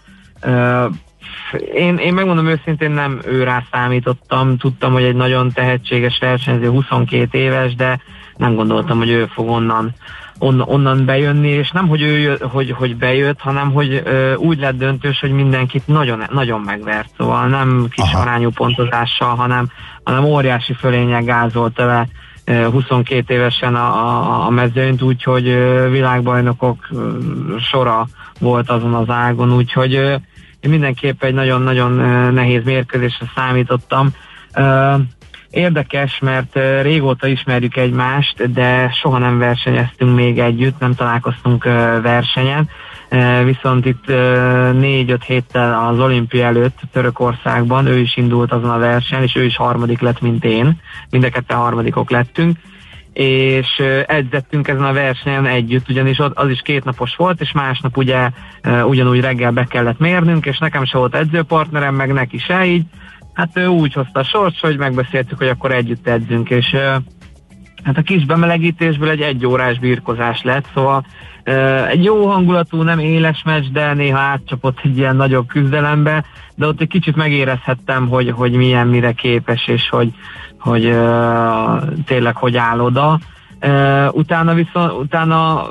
Én, 1.74 1.96
én 1.96 2.14
megmondom 2.14 2.46
őszintén, 2.46 2.90
nem 2.90 3.20
őrá 3.26 3.62
számítottam, 3.70 4.56
tudtam, 4.56 4.92
hogy 4.92 5.02
egy 5.02 5.14
nagyon 5.14 5.52
tehetséges 5.52 6.18
versenyző, 6.18 6.68
22 6.68 7.38
éves, 7.38 7.74
de 7.74 8.00
nem 8.36 8.54
gondoltam, 8.54 8.98
hogy 8.98 9.10
ő 9.10 9.26
fog 9.34 9.48
onnan 9.48 9.94
on, 10.38 10.60
onnan 10.60 11.04
bejönni, 11.04 11.48
és 11.48 11.70
nem, 11.70 11.88
hogy 11.88 12.02
ő 12.02 12.38
hogy, 12.40 12.70
hogy 12.70 12.96
bejött, 12.96 13.40
hanem 13.40 13.72
hogy 13.72 14.02
ö, 14.04 14.34
úgy 14.34 14.58
lett 14.58 14.78
döntős, 14.78 15.20
hogy 15.20 15.30
mindenkit 15.30 15.86
nagyon, 15.86 16.22
nagyon 16.30 16.60
megvert, 16.60 17.08
szóval 17.16 17.46
nem 17.46 17.86
kis 17.90 18.12
Aha. 18.12 18.20
arányú 18.20 18.50
pontozással, 18.50 19.34
hanem, 19.34 19.68
hanem 20.04 20.24
óriási 20.24 20.72
fölények 20.72 21.24
gázolta 21.24 21.86
le 21.86 22.08
22 22.70 23.34
évesen 23.34 23.74
a, 23.74 23.86
a, 23.86 24.46
a 24.46 24.50
mezőnyt, 24.50 25.02
úgyhogy 25.02 25.44
világbajnokok 25.90 26.88
sora 27.60 28.06
volt 28.40 28.70
azon 28.70 28.94
az 28.94 29.10
ágon, 29.10 29.52
úgyhogy 29.52 30.20
én 30.64 30.70
mindenképp 30.70 31.22
egy 31.22 31.34
nagyon-nagyon 31.34 31.92
nehéz 32.32 32.64
mérkőzésre 32.64 33.26
számítottam. 33.34 34.08
Érdekes, 35.50 36.18
mert 36.18 36.58
régóta 36.82 37.26
ismerjük 37.26 37.76
egymást, 37.76 38.52
de 38.52 38.90
soha 38.92 39.18
nem 39.18 39.38
versenyeztünk 39.38 40.14
még 40.14 40.38
együtt, 40.38 40.78
nem 40.78 40.94
találkoztunk 40.94 41.64
versenyen. 42.02 42.68
Viszont 43.44 43.86
itt 43.86 44.06
négy-öt 44.72 45.24
héttel 45.24 45.88
az 45.88 45.98
olimpia 45.98 46.44
előtt 46.44 46.80
Törökországban 46.92 47.86
ő 47.86 47.98
is 47.98 48.16
indult 48.16 48.52
azon 48.52 48.70
a 48.70 48.78
versenyen, 48.78 49.24
és 49.24 49.36
ő 49.36 49.44
is 49.44 49.56
harmadik 49.56 50.00
lett, 50.00 50.20
mint 50.20 50.44
én. 50.44 50.80
Mind 51.10 51.24
a 51.24 51.28
ketten 51.28 51.56
harmadikok 51.56 52.10
lettünk 52.10 52.58
és 53.14 53.82
edzettünk 54.06 54.68
ezen 54.68 54.84
a 54.84 54.92
versenyen 54.92 55.46
együtt, 55.46 55.88
ugyanis 55.88 56.18
az 56.18 56.48
is 56.48 56.60
kétnapos 56.60 57.16
volt, 57.16 57.40
és 57.40 57.52
másnap 57.52 57.96
ugye 57.96 58.30
ugyanúgy 58.84 59.20
reggel 59.20 59.50
be 59.50 59.64
kellett 59.64 59.98
mérnünk, 59.98 60.46
és 60.46 60.58
nekem 60.58 60.84
se 60.84 60.98
volt 60.98 61.14
edzőpartnerem, 61.14 61.94
meg 61.94 62.12
neki 62.12 62.38
se 62.38 62.64
így, 62.64 62.84
Hát 63.34 63.56
ő 63.56 63.66
úgy 63.66 63.92
hozta 63.92 64.20
a 64.20 64.24
sors, 64.24 64.60
hogy 64.60 64.76
megbeszéltük, 64.76 65.38
hogy 65.38 65.48
akkor 65.48 65.72
együtt 65.72 66.08
edzünk, 66.08 66.50
és 66.50 66.76
hát 67.84 67.96
a 67.96 68.02
kis 68.02 68.24
bemelegítésből 68.24 69.08
egy 69.08 69.20
egyórás 69.20 69.78
birkozás 69.78 70.42
lett, 70.42 70.66
szóval 70.74 71.06
egy 71.88 72.04
jó 72.04 72.26
hangulatú, 72.26 72.82
nem 72.82 72.98
éles 72.98 73.42
meccs, 73.44 73.66
de 73.72 73.92
néha 73.92 74.18
átcsapott 74.18 74.78
egy 74.82 74.98
ilyen 74.98 75.16
nagyobb 75.16 75.46
küzdelembe, 75.46 76.24
de 76.54 76.66
ott 76.66 76.80
egy 76.80 76.88
kicsit 76.88 77.16
megérezhettem, 77.16 78.08
hogy, 78.08 78.30
hogy 78.30 78.52
milyen 78.52 78.86
mire 78.86 79.12
képes, 79.12 79.66
és 79.66 79.88
hogy, 79.88 80.12
hogy 80.64 80.86
uh, 80.86 81.82
tényleg 82.04 82.36
hogy 82.36 82.56
áll 82.56 82.80
oda. 82.80 83.18
Utána 84.10 84.54
viszont, 84.54 84.92
utána 84.92 85.66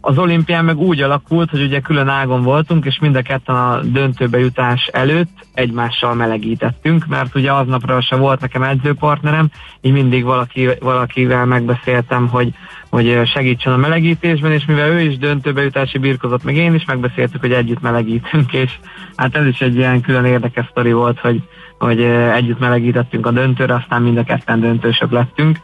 az 0.00 0.18
olimpián 0.18 0.64
meg 0.64 0.78
úgy 0.78 1.00
alakult, 1.00 1.50
hogy 1.50 1.62
ugye 1.62 1.80
külön 1.80 2.08
ágon 2.08 2.42
voltunk, 2.42 2.84
és 2.84 2.98
mind 3.00 3.16
a 3.16 3.22
ketten 3.22 3.54
a 3.54 3.80
döntőbe 3.82 4.38
jutás 4.38 4.86
előtt 4.86 5.46
egymással 5.54 6.14
melegítettünk, 6.14 7.06
mert 7.06 7.34
ugye 7.34 7.52
aznapra 7.52 8.00
se 8.00 8.16
volt 8.16 8.40
nekem 8.40 8.62
edzőpartnerem, 8.62 9.50
így 9.80 9.92
mindig 9.92 10.24
valaki, 10.24 10.68
valakivel 10.80 11.44
megbeszéltem, 11.44 12.28
hogy, 12.28 12.52
hogy 12.90 13.20
segítsen 13.24 13.72
a 13.72 13.76
melegítésben, 13.76 14.52
és 14.52 14.64
mivel 14.64 14.90
ő 14.90 15.00
is 15.00 15.18
döntőbe 15.18 15.62
jutási 15.62 15.98
birkozott, 15.98 16.44
meg 16.44 16.56
én 16.56 16.74
is 16.74 16.84
megbeszéltük, 16.84 17.40
hogy 17.40 17.52
együtt 17.52 17.80
melegítünk, 17.80 18.52
és 18.52 18.78
hát 19.16 19.36
ez 19.36 19.46
is 19.46 19.60
egy 19.60 19.76
ilyen 19.76 20.00
külön 20.00 20.24
érdekes 20.24 20.66
sztori 20.70 20.92
volt, 20.92 21.18
hogy, 21.18 21.42
hogy 21.80 22.00
együtt 22.34 22.58
melegítettünk 22.58 23.26
a 23.26 23.30
döntőre, 23.30 23.74
aztán 23.74 24.02
mind 24.02 24.16
a 24.16 24.24
ketten 24.24 24.60
döntősök 24.60 25.10
lettünk. 25.10 25.58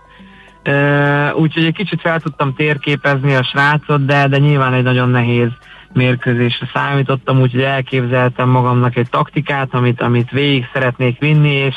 Úgyhogy 1.34 1.64
egy 1.64 1.74
kicsit 1.74 2.00
fel 2.00 2.20
tudtam 2.20 2.54
térképezni 2.54 3.34
a 3.34 3.44
srácot, 3.44 4.04
de, 4.04 4.28
de 4.28 4.38
nyilván 4.38 4.72
egy 4.72 4.82
nagyon 4.82 5.08
nehéz 5.08 5.48
mérkőzésre 5.92 6.70
számítottam, 6.74 7.40
úgyhogy 7.40 7.60
elképzeltem 7.60 8.48
magamnak 8.48 8.96
egy 8.96 9.08
taktikát, 9.10 9.68
amit, 9.74 10.00
amit 10.00 10.30
végig 10.30 10.64
szeretnék 10.72 11.18
vinni, 11.18 11.52
és, 11.52 11.74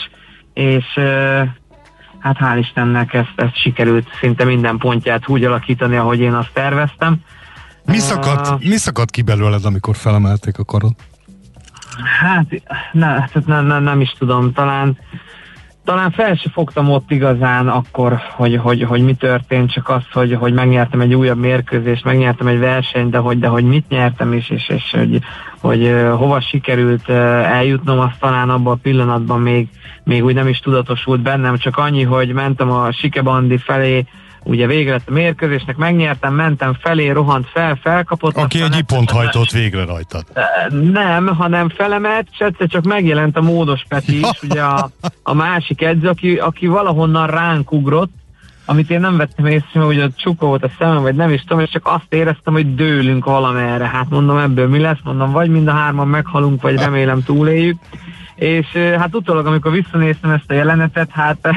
és 0.54 0.86
hát 2.20 2.38
hál' 2.40 2.58
Istennek 2.60 3.14
ezt, 3.14 3.34
ezt 3.36 3.56
sikerült 3.56 4.08
szinte 4.20 4.44
minden 4.44 4.78
pontját 4.78 5.28
úgy 5.28 5.44
alakítani, 5.44 5.96
ahogy 5.96 6.20
én 6.20 6.34
azt 6.34 6.54
terveztem. 6.54 7.16
Mi 7.86 7.98
szakadt, 7.98 8.48
uh, 8.48 8.70
mi 8.70 8.78
szakadt 8.78 9.12
ki 9.12 9.22
belőled, 9.22 9.66
amikor 9.66 9.96
felemelték 9.96 10.58
a 10.58 10.64
karod? 10.66 10.92
Hát, 12.20 12.46
ne, 12.92 13.06
hát 13.06 13.46
ne, 13.46 13.62
ne, 13.62 13.80
nem 13.80 14.02
is 14.02 14.16
tudom, 14.18 14.54
talán 14.54 14.98
talán 15.90 16.12
fel 16.12 16.36
se 16.36 16.50
fogtam 16.50 16.92
ott 16.92 17.12
igazán 17.12 17.68
akkor, 17.68 18.20
hogy, 18.36 18.56
hogy, 18.56 18.84
hogy 18.84 19.02
mi 19.02 19.14
történt, 19.14 19.72
csak 19.72 19.90
az, 19.90 20.04
hogy, 20.12 20.34
hogy 20.34 20.54
megnyertem 20.54 21.02
egy 21.02 21.14
újabb 21.14 21.40
mérkőzést, 21.40 22.04
megnyertem 22.04 22.48
egy 22.48 22.60
versenyt, 22.60 23.12
de 23.12 23.18
hogy, 23.18 23.40
de 23.40 23.48
hogy 23.48 23.64
mit 23.64 23.88
nyertem 23.88 24.34
is, 24.34 24.50
és, 24.50 24.70
és 24.70 24.92
hogy, 24.92 25.20
hogy 25.62 25.96
hova 26.18 26.40
sikerült 26.40 27.10
eljutnom, 27.10 28.00
azt 28.00 28.20
talán 28.20 28.50
abban 28.50 28.74
a 28.74 28.80
pillanatban 28.82 29.42
még, 29.42 29.68
még 30.04 30.24
úgy 30.24 30.34
nem 30.34 30.48
is 30.48 30.60
tudatosult 30.60 31.22
bennem, 31.22 31.58
csak 31.58 31.78
annyi, 31.78 32.04
hogy 32.04 32.34
mentem 32.34 32.72
a 32.72 32.92
Sikebandi 32.92 33.58
felé, 33.58 34.06
ugye 34.44 34.68
vége 34.68 34.92
lett 34.92 35.10
a 35.10 35.12
mérkőzésnek, 35.12 35.78
megnyertem, 35.78 36.34
mentem 36.34 36.78
felé, 36.82 37.10
rohant 37.10 37.48
fel, 37.48 37.80
felkapott. 37.82 38.38
Aki 38.38 38.62
egy 38.62 38.82
pont 38.82 39.12
hajtott 39.12 39.50
végre 39.50 39.86
rajtad. 39.86 40.24
Nem, 40.92 41.28
hanem 41.28 41.70
felemelt, 41.70 42.28
és 42.32 42.40
egyszer 42.40 42.68
csak 42.68 42.84
megjelent 42.84 43.38
a 43.38 43.42
módos 43.42 43.82
Peti 43.88 44.20
is, 44.20 44.42
ugye 44.50 44.62
a, 44.62 44.90
a 45.24 45.34
másik 45.34 45.82
edző, 45.82 46.08
aki, 46.08 46.36
aki 46.36 46.68
valahonnan 46.68 47.28
ránk 47.28 47.72
ugrott, 47.72 48.12
amit 48.66 48.90
én 48.90 49.00
nem 49.00 49.18
vettem 49.18 49.46
észre, 49.46 49.80
hogy 49.80 50.00
a 50.00 50.10
csukó 50.16 50.48
volt 50.48 50.64
a 50.64 50.72
szemem, 50.80 51.02
vagy 51.02 51.16
nem 51.16 51.32
is 51.32 51.42
tudom, 51.42 51.60
és 51.60 51.70
csak 51.70 51.88
azt 51.88 52.14
éreztem, 52.14 52.54
hogy 52.54 52.76
dőlünk 52.76 53.26
valamerre. 53.26 53.88
Hát 53.88 54.10
mondom, 54.10 54.38
ebből 54.38 54.68
mi 54.68 54.80
lesz? 54.80 54.98
Mondom, 55.04 55.32
vagy 55.32 55.50
mind 55.50 55.68
a 55.68 55.72
hárman 55.72 56.08
meghalunk, 56.08 56.62
vagy 56.62 56.76
remélem 56.76 57.24
túléljük 57.24 57.78
és 58.40 58.68
hát 58.98 59.16
utólag, 59.16 59.46
amikor 59.46 59.72
visszanéztem 59.72 60.32
ezt 60.32 60.52
a 60.52 60.54
jelenetet, 60.54 61.10
hát 61.12 61.50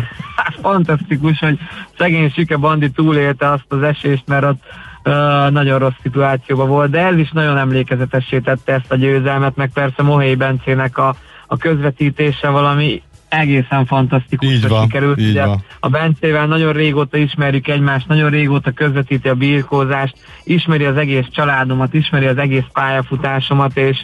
fantasztikus, 0.63 1.39
hogy 1.39 1.59
szegény 1.99 2.31
Sike 2.31 2.57
Bandi 2.57 2.91
túlélte 2.91 3.51
azt 3.51 3.65
az 3.69 3.83
esést, 3.83 4.23
mert 4.27 4.45
ott 4.45 4.63
uh, 5.05 5.51
nagyon 5.51 5.79
rossz 5.79 6.01
szituációban 6.03 6.69
volt, 6.69 6.91
de 6.91 7.07
ez 7.07 7.17
is 7.17 7.31
nagyon 7.31 7.59
emlékezetessé 7.59 8.39
tette 8.39 8.73
ezt 8.73 8.93
a 8.93 8.97
győzelmet, 8.97 9.57
meg 9.57 9.71
persze 9.75 10.03
Mohei 10.03 10.35
Bencének 10.35 10.99
a, 10.99 11.17
a 11.47 11.57
közvetítése 11.57 12.49
valami 12.49 13.03
egészen 13.33 13.87
fantasztikus 13.87 14.67
van, 14.67 14.83
sikerült. 14.83 15.21
Így 15.21 15.31
Ugye, 15.31 15.45
van. 15.45 15.65
A 15.81 15.89
Bencével 15.89 16.47
nagyon 16.47 16.73
régóta 16.73 17.17
ismerjük 17.17 17.69
egymást, 17.69 18.09
nagyon 18.09 18.31
régóta 18.31 18.71
közvetíti 18.71 19.29
a 19.29 19.35
birkózást, 19.35 20.15
ismeri 20.45 20.85
az 20.85 20.97
egész 20.97 21.27
családomat, 21.31 21.95
ismeri 21.95 22.27
az 22.27 22.39
egész 22.39 22.65
pályafutásomat, 22.73 23.77
és 23.77 23.99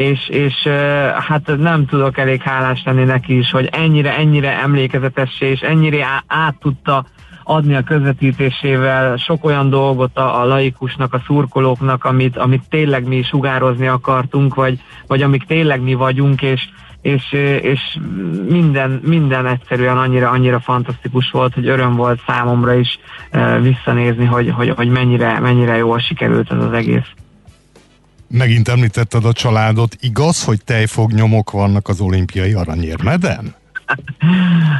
és, 0.00 0.28
és 0.28 0.54
hát 1.28 1.56
nem 1.58 1.86
tudok 1.86 2.18
elég 2.18 2.42
hálás 2.42 2.82
lenni 2.84 3.04
neki 3.04 3.38
is, 3.38 3.50
hogy 3.50 3.68
ennyire, 3.72 4.16
ennyire 4.16 4.60
emlékezetessé, 4.60 5.46
és 5.46 5.60
ennyire 5.60 6.24
át 6.26 6.54
tudta 6.60 7.04
adni 7.44 7.74
a 7.74 7.82
közvetítésével 7.82 9.16
sok 9.16 9.44
olyan 9.44 9.70
dolgot 9.70 10.18
a, 10.18 10.40
a 10.40 10.44
laikusnak, 10.44 11.14
a 11.14 11.22
szurkolóknak, 11.26 12.04
amit, 12.04 12.36
amit 12.36 12.68
tényleg 12.68 13.06
mi 13.06 13.22
sugározni 13.22 13.86
akartunk, 13.86 14.54
vagy, 14.54 14.80
vagy 15.06 15.22
amik 15.22 15.42
tényleg 15.42 15.82
mi 15.82 15.94
vagyunk, 15.94 16.42
és, 16.42 16.68
és, 17.02 17.32
és 17.62 17.98
minden, 18.48 19.00
minden 19.04 19.46
egyszerűen 19.46 19.98
annyira, 19.98 20.30
annyira 20.30 20.60
fantasztikus 20.60 21.30
volt, 21.30 21.54
hogy 21.54 21.68
öröm 21.68 21.96
volt 21.96 22.20
számomra 22.26 22.74
is 22.74 22.98
visszanézni, 23.60 24.24
hogy, 24.24 24.50
hogy, 24.50 24.72
hogy 24.76 24.88
mennyire, 24.88 25.38
mennyire 25.38 25.76
jól 25.76 25.98
sikerült 25.98 26.52
ez 26.52 26.64
az 26.64 26.72
egész. 26.72 27.12
Megint 28.32 28.68
említetted 28.68 29.24
a 29.24 29.32
családot. 29.32 29.96
Igaz, 30.00 30.44
hogy 30.44 30.64
tejfognyomok 30.64 31.50
vannak 31.50 31.88
az 31.88 32.00
olimpiai 32.00 32.52
aranyérmeden? 32.52 33.54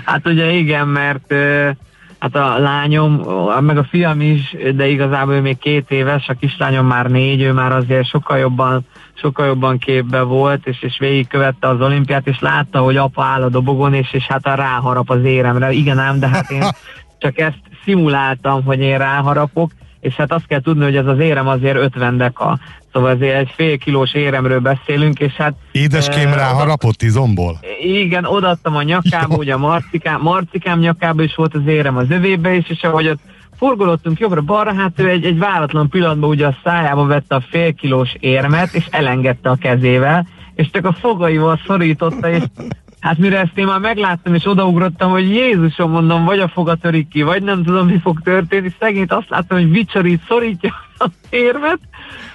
hát 0.05 0.27
ugye 0.27 0.51
igen, 0.51 0.89
mert 0.89 1.35
hát 2.19 2.35
a 2.35 2.59
lányom, 2.59 3.13
meg 3.61 3.79
a 3.79 3.85
fiam 3.85 4.21
is, 4.21 4.57
de 4.75 4.89
igazából 4.89 5.35
ő 5.35 5.41
még 5.41 5.59
két 5.59 5.91
éves, 5.91 6.29
a 6.29 6.35
kislányom 6.35 6.87
már 6.87 7.11
négy, 7.11 7.41
ő 7.41 7.53
már 7.53 7.73
azért 7.73 8.09
sokkal 8.09 8.39
jobban, 8.39 8.87
sokkal 9.15 9.47
jobban 9.47 9.79
képbe 9.79 10.23
volt, 10.23 10.67
és, 10.67 10.83
és 10.83 10.99
végigkövette 10.99 11.69
az 11.69 11.81
olimpiát, 11.81 12.27
és 12.27 12.41
látta, 12.41 12.79
hogy 12.79 12.97
apa 12.97 13.25
áll 13.25 13.43
a 13.43 13.49
dobogon, 13.49 13.95
és, 13.95 14.13
és 14.13 14.27
hát 14.27 14.47
a 14.47 14.55
ráharap 14.55 15.11
az 15.11 15.25
éremre. 15.25 15.73
Igen 15.73 15.99
ám, 15.99 16.19
de 16.19 16.29
hát 16.29 16.51
én 16.51 16.63
csak 17.19 17.39
ezt 17.39 17.61
szimuláltam, 17.85 18.65
hogy 18.65 18.81
én 18.81 18.99
ráharapok, 18.99 19.71
és 20.01 20.15
hát 20.15 20.33
azt 20.33 20.47
kell 20.47 20.61
tudni, 20.61 20.85
hogy 20.85 20.97
ez 20.97 21.07
az 21.07 21.19
érem 21.19 21.49
azért 21.49 21.77
50 21.77 22.17
deka. 22.17 22.59
Szóval 22.93 23.11
azért 23.11 23.37
egy 23.37 23.53
fél 23.57 23.79
kilós 23.79 24.15
éremről 24.15 24.61
beszélünk, 24.61 25.19
és 25.19 25.33
hát... 25.33 25.55
Édeském 25.73 26.29
e, 26.29 26.35
rá 26.35 26.47
harapott 26.47 27.03
izomból? 27.03 27.59
Igen, 27.83 28.25
odaadtam 28.25 28.77
a 28.77 28.83
nyakába, 28.83 29.35
ugye 29.35 29.55
a 29.55 29.59
marcikám, 29.59 30.21
marcikám 30.21 30.79
nyakába 30.79 31.23
is 31.23 31.35
volt 31.35 31.55
az 31.55 31.67
érem 31.67 31.97
az 31.97 32.11
övébe 32.11 32.55
is, 32.55 32.69
és 32.69 32.83
ahogy 32.83 33.09
ott 33.09 33.21
forgolottunk 33.57 34.19
jobbra-balra, 34.19 34.75
hát 34.75 35.01
ő 35.01 35.09
egy, 35.09 35.25
egy 35.25 35.39
váratlan 35.39 35.89
pillanatban 35.89 36.31
ugye 36.31 36.47
a 36.47 36.57
szájába 36.65 37.07
vette 37.07 37.35
a 37.35 37.45
fél 37.51 37.75
kilós 37.75 38.15
érmet, 38.21 38.75
és 38.75 38.87
elengedte 38.91 39.51
a 39.51 39.57
kezével, 39.57 40.27
és 40.55 40.71
csak 40.71 40.85
a 40.85 40.93
fogaival 40.93 41.61
szorította, 41.67 42.31
és 42.31 42.43
Hát 43.01 43.19
mire 43.19 43.41
ezt 43.41 43.59
én 43.59 43.67
már 43.67 43.79
megláttam, 43.79 44.35
és 44.35 44.47
odaugrottam, 44.47 45.11
hogy 45.11 45.29
Jézusom, 45.35 45.91
mondom, 45.91 46.25
vagy 46.25 46.39
a 46.39 46.49
foga 46.49 46.75
törik 46.75 47.09
ki, 47.09 47.23
vagy 47.23 47.43
nem 47.43 47.63
tudom, 47.63 47.87
mi 47.87 47.99
fog 47.99 48.21
történni. 48.21 48.75
Szegényt 48.79 49.13
azt 49.13 49.29
láttam, 49.29 49.59
hogy 49.59 49.71
vicsorít, 49.71 50.23
szorítja 50.29 50.75
a 50.99 51.07
érmet, 51.31 51.79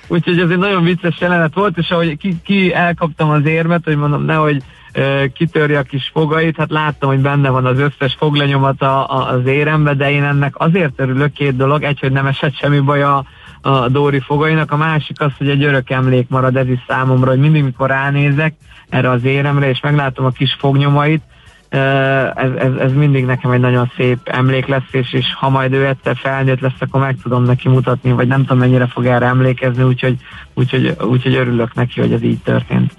úgyhogy 0.08 0.40
ez 0.40 0.50
egy 0.50 0.58
nagyon 0.58 0.84
vicces 0.84 1.20
jelenet 1.20 1.54
volt, 1.54 1.78
és 1.78 1.92
ahogy 1.92 2.18
ki, 2.18 2.36
ki 2.44 2.74
elkaptam 2.74 3.30
az 3.30 3.46
érmet, 3.46 3.84
hogy 3.84 3.96
mondom, 3.98 4.26
nehogy 4.26 4.64
uh, 4.96 5.26
kitörje 5.34 5.80
a 5.80 5.84
kis 5.84 6.10
fogait, 6.14 6.58
hát 6.58 6.72
láttam, 6.72 7.10
hogy 7.10 7.20
benne 7.20 7.50
van 7.50 7.66
az 7.66 7.80
összes 7.80 8.16
foglenyomat 8.20 8.82
a, 8.82 9.10
a, 9.10 9.30
az 9.30 9.46
érembe, 9.46 9.94
de 9.94 10.12
én 10.12 10.24
ennek 10.24 10.54
azért 10.58 11.00
örülök 11.00 11.34
két 11.34 11.56
dolog, 11.56 11.84
egy, 11.84 12.00
hogy 12.00 12.12
nem 12.12 12.26
esett 12.26 12.56
semmi 12.56 12.80
baj 12.80 13.04
a, 13.04 13.26
a 13.66 13.90
Dóri 13.90 14.20
fogainak, 14.20 14.72
a 14.72 14.78
másik 14.78 15.22
az, 15.22 15.32
hogy 15.38 15.50
egy 15.50 15.64
örök 15.64 15.90
emlék 15.90 16.30
marad 16.30 16.56
ez 16.56 16.68
is 16.68 16.80
számomra, 16.88 17.30
hogy 17.30 17.40
mindig, 17.40 17.64
mikor 17.64 17.90
ránézek 17.90 18.54
erre 18.90 19.10
az 19.10 19.24
éremre, 19.24 19.70
és 19.70 19.80
meglátom 19.80 20.26
a 20.26 20.30
kis 20.30 20.56
fognyomait, 20.60 21.22
ez, 22.36 22.50
ez, 22.58 22.74
ez 22.80 22.92
mindig 22.94 23.26
nekem 23.26 23.52
egy 23.52 23.60
nagyon 23.60 23.92
szép 23.98 24.20
emlék 24.24 24.66
lesz, 24.66 24.92
és, 24.92 25.14
és 25.14 25.26
ha 25.36 25.50
majd 25.50 25.74
ő 25.74 25.86
egyszer 25.86 26.18
felnőtt 26.18 26.60
lesz, 26.60 26.80
akkor 26.80 27.02
meg 27.02 27.18
tudom 27.24 27.44
neki 27.44 27.70
mutatni, 27.70 28.12
vagy 28.12 28.28
nem 28.28 28.42
tudom 28.42 28.58
mennyire 28.58 28.88
fog 28.88 29.06
erre 29.06 29.26
emlékezni, 29.26 29.84
úgyhogy, 29.84 30.18
úgyhogy, 30.54 30.96
úgyhogy 31.02 31.36
örülök 31.36 31.74
neki, 31.74 32.00
hogy 32.00 32.14
ez 32.14 32.24
így 32.24 32.40
történt. 32.40 32.94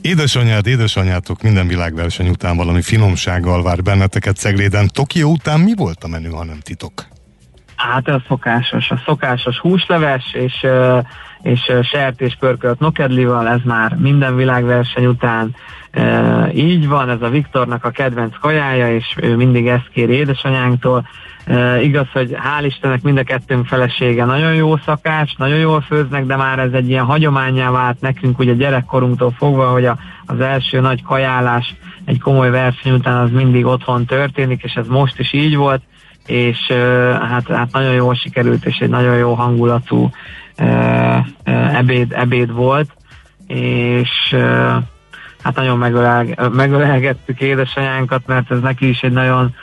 Édesanyád, 0.00 0.66
édesanyátok 0.66 1.42
minden 1.42 1.66
világverseny 1.66 2.28
után 2.28 2.56
valami 2.56 2.82
finomsággal 2.82 3.62
vár 3.62 3.82
benneteket 3.82 4.36
Cegléden. 4.36 4.88
Tokió 4.92 5.30
után 5.30 5.60
mi 5.60 5.74
volt 5.76 6.04
a 6.04 6.08
menü, 6.08 6.30
ha 6.30 6.44
nem 6.44 6.60
titok? 6.60 7.06
Hát 7.76 8.08
a 8.08 8.22
szokásos, 8.28 8.90
a 8.90 9.00
szokásos 9.04 9.58
húsleves 9.58 10.32
és, 10.32 10.66
és 11.42 11.72
sertés 11.82 12.36
pörkölt 12.40 12.78
nokedlival, 12.78 13.48
ez 13.48 13.60
már 13.64 13.94
minden 13.94 14.36
világverseny 14.36 15.06
után 15.06 15.54
így 16.54 16.88
van, 16.88 17.10
ez 17.10 17.22
a 17.22 17.28
Viktornak 17.28 17.84
a 17.84 17.90
kedvenc 17.90 18.38
kajája, 18.38 18.94
és 18.94 19.14
ő 19.16 19.36
mindig 19.36 19.66
ezt 19.66 19.88
kéri 19.92 20.12
édesanyánktól. 20.12 21.08
igaz, 21.82 22.06
hogy 22.12 22.30
hál' 22.30 22.64
Istennek 22.64 23.02
mind 23.02 23.18
a 23.18 23.22
kettőnk 23.22 23.66
felesége 23.66 24.24
nagyon 24.24 24.54
jó 24.54 24.76
szakás, 24.76 25.34
nagyon 25.38 25.58
jól 25.58 25.80
főznek, 25.80 26.26
de 26.26 26.36
már 26.36 26.58
ez 26.58 26.72
egy 26.72 26.88
ilyen 26.88 27.04
hagyományá 27.04 27.70
vált 27.70 28.00
nekünk 28.00 28.38
ugye 28.38 28.52
gyerekkorunktól 28.52 29.34
fogva, 29.36 29.68
hogy 29.70 29.84
a, 29.84 29.98
az 30.26 30.40
első 30.40 30.80
nagy 30.80 31.02
kajálás 31.02 31.74
egy 32.04 32.20
komoly 32.20 32.50
verseny 32.50 32.92
után 32.92 33.16
az 33.16 33.30
mindig 33.30 33.66
otthon 33.66 34.04
történik, 34.04 34.62
és 34.62 34.72
ez 34.74 34.86
most 34.86 35.18
is 35.18 35.32
így 35.32 35.56
volt 35.56 35.82
és 36.26 36.58
hát, 37.20 37.48
hát 37.48 37.72
nagyon 37.72 37.92
jól 37.92 38.14
sikerült, 38.14 38.66
és 38.66 38.78
egy 38.78 38.88
nagyon 38.88 39.16
jó 39.16 39.34
hangulatú 39.34 40.10
ebéd, 41.72 42.12
ebéd 42.12 42.52
volt, 42.52 42.90
és 43.46 44.36
hát 45.42 45.56
nagyon 45.56 45.78
megölelgettük 46.52 47.40
édesanyánkat, 47.40 48.26
mert 48.26 48.50
ez 48.50 48.60
neki 48.60 48.88
is 48.88 49.00
egy 49.00 49.12
nagyon 49.12 49.54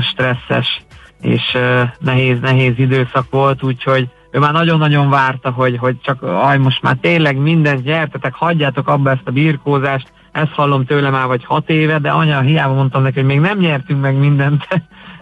stresszes 0.00 0.80
és 1.20 1.58
nehéz, 1.98 2.40
nehéz 2.40 2.78
időszak 2.78 3.30
volt, 3.30 3.62
úgyhogy 3.62 4.08
ő 4.30 4.38
már 4.38 4.52
nagyon-nagyon 4.52 5.10
várta, 5.10 5.50
hogy, 5.50 5.76
hogy 5.76 6.00
csak 6.00 6.22
aj, 6.22 6.58
most 6.58 6.82
már 6.82 6.96
tényleg 7.00 7.36
mindent 7.36 7.82
gyertetek, 7.82 8.34
hagyjátok 8.34 8.88
abba 8.88 9.10
ezt 9.10 9.22
a 9.24 9.30
birkózást, 9.30 10.12
ezt 10.32 10.52
hallom 10.52 10.84
tőle 10.84 11.10
már 11.10 11.26
vagy 11.26 11.44
hat 11.44 11.70
éve, 11.70 11.98
de 11.98 12.10
anya, 12.10 12.40
hiába 12.40 12.74
mondtam 12.74 13.02
neki, 13.02 13.18
hogy 13.18 13.28
még 13.28 13.40
nem 13.40 13.58
nyertünk 13.58 14.00
meg 14.00 14.18
mindent, 14.18 14.68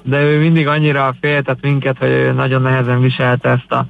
de 0.05 0.21
ő 0.21 0.39
mindig 0.39 0.67
annyira 0.67 1.15
féltett 1.21 1.63
minket, 1.63 1.99
hogy 1.99 2.09
ő 2.09 2.33
nagyon 2.33 2.63
nehezen 2.63 3.01
viselte 3.01 3.49
ezt 3.49 3.73
a, 3.73 3.87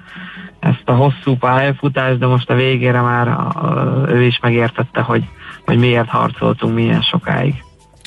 ezt 0.61 0.83
a 0.85 0.93
hosszú 0.93 1.37
pályafutást, 1.37 2.19
de 2.19 2.27
most 2.27 2.51
a 2.51 2.55
végére 2.55 3.01
már 3.01 3.29
a, 3.29 4.05
ő 4.09 4.23
is 4.23 4.39
megértette, 4.43 5.01
hogy, 5.01 5.25
hogy 5.65 5.79
miért 5.79 6.09
harcoltunk 6.09 6.75
milyen 6.75 7.03
sokáig. 7.03 7.55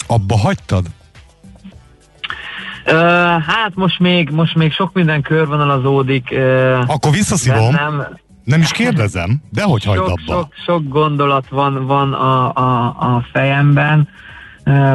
Abba 0.08 0.38
hagytad? 0.38 0.86
Uh, 2.86 2.94
hát 3.42 3.72
most 3.76 4.00
még, 4.00 4.30
most 4.30 4.56
még 4.56 4.72
sok 4.72 4.94
minden 4.94 5.22
körvonalazódik. 5.22 6.28
Uh, 6.32 6.80
Akkor 6.88 7.12
visszaszívom. 7.12 7.72
Nem, 7.72 8.08
nem 8.44 8.60
is 8.60 8.72
kérdezem, 8.72 9.42
de 9.50 9.64
hogy 9.64 9.84
hagyd 9.84 10.00
abba? 10.00 10.22
Sok, 10.28 10.54
sok 10.66 10.88
gondolat 10.88 11.48
van, 11.50 11.86
van 11.86 12.14
a, 12.14 12.54
a, 12.54 12.86
a 12.86 13.26
fejemben 13.32 14.10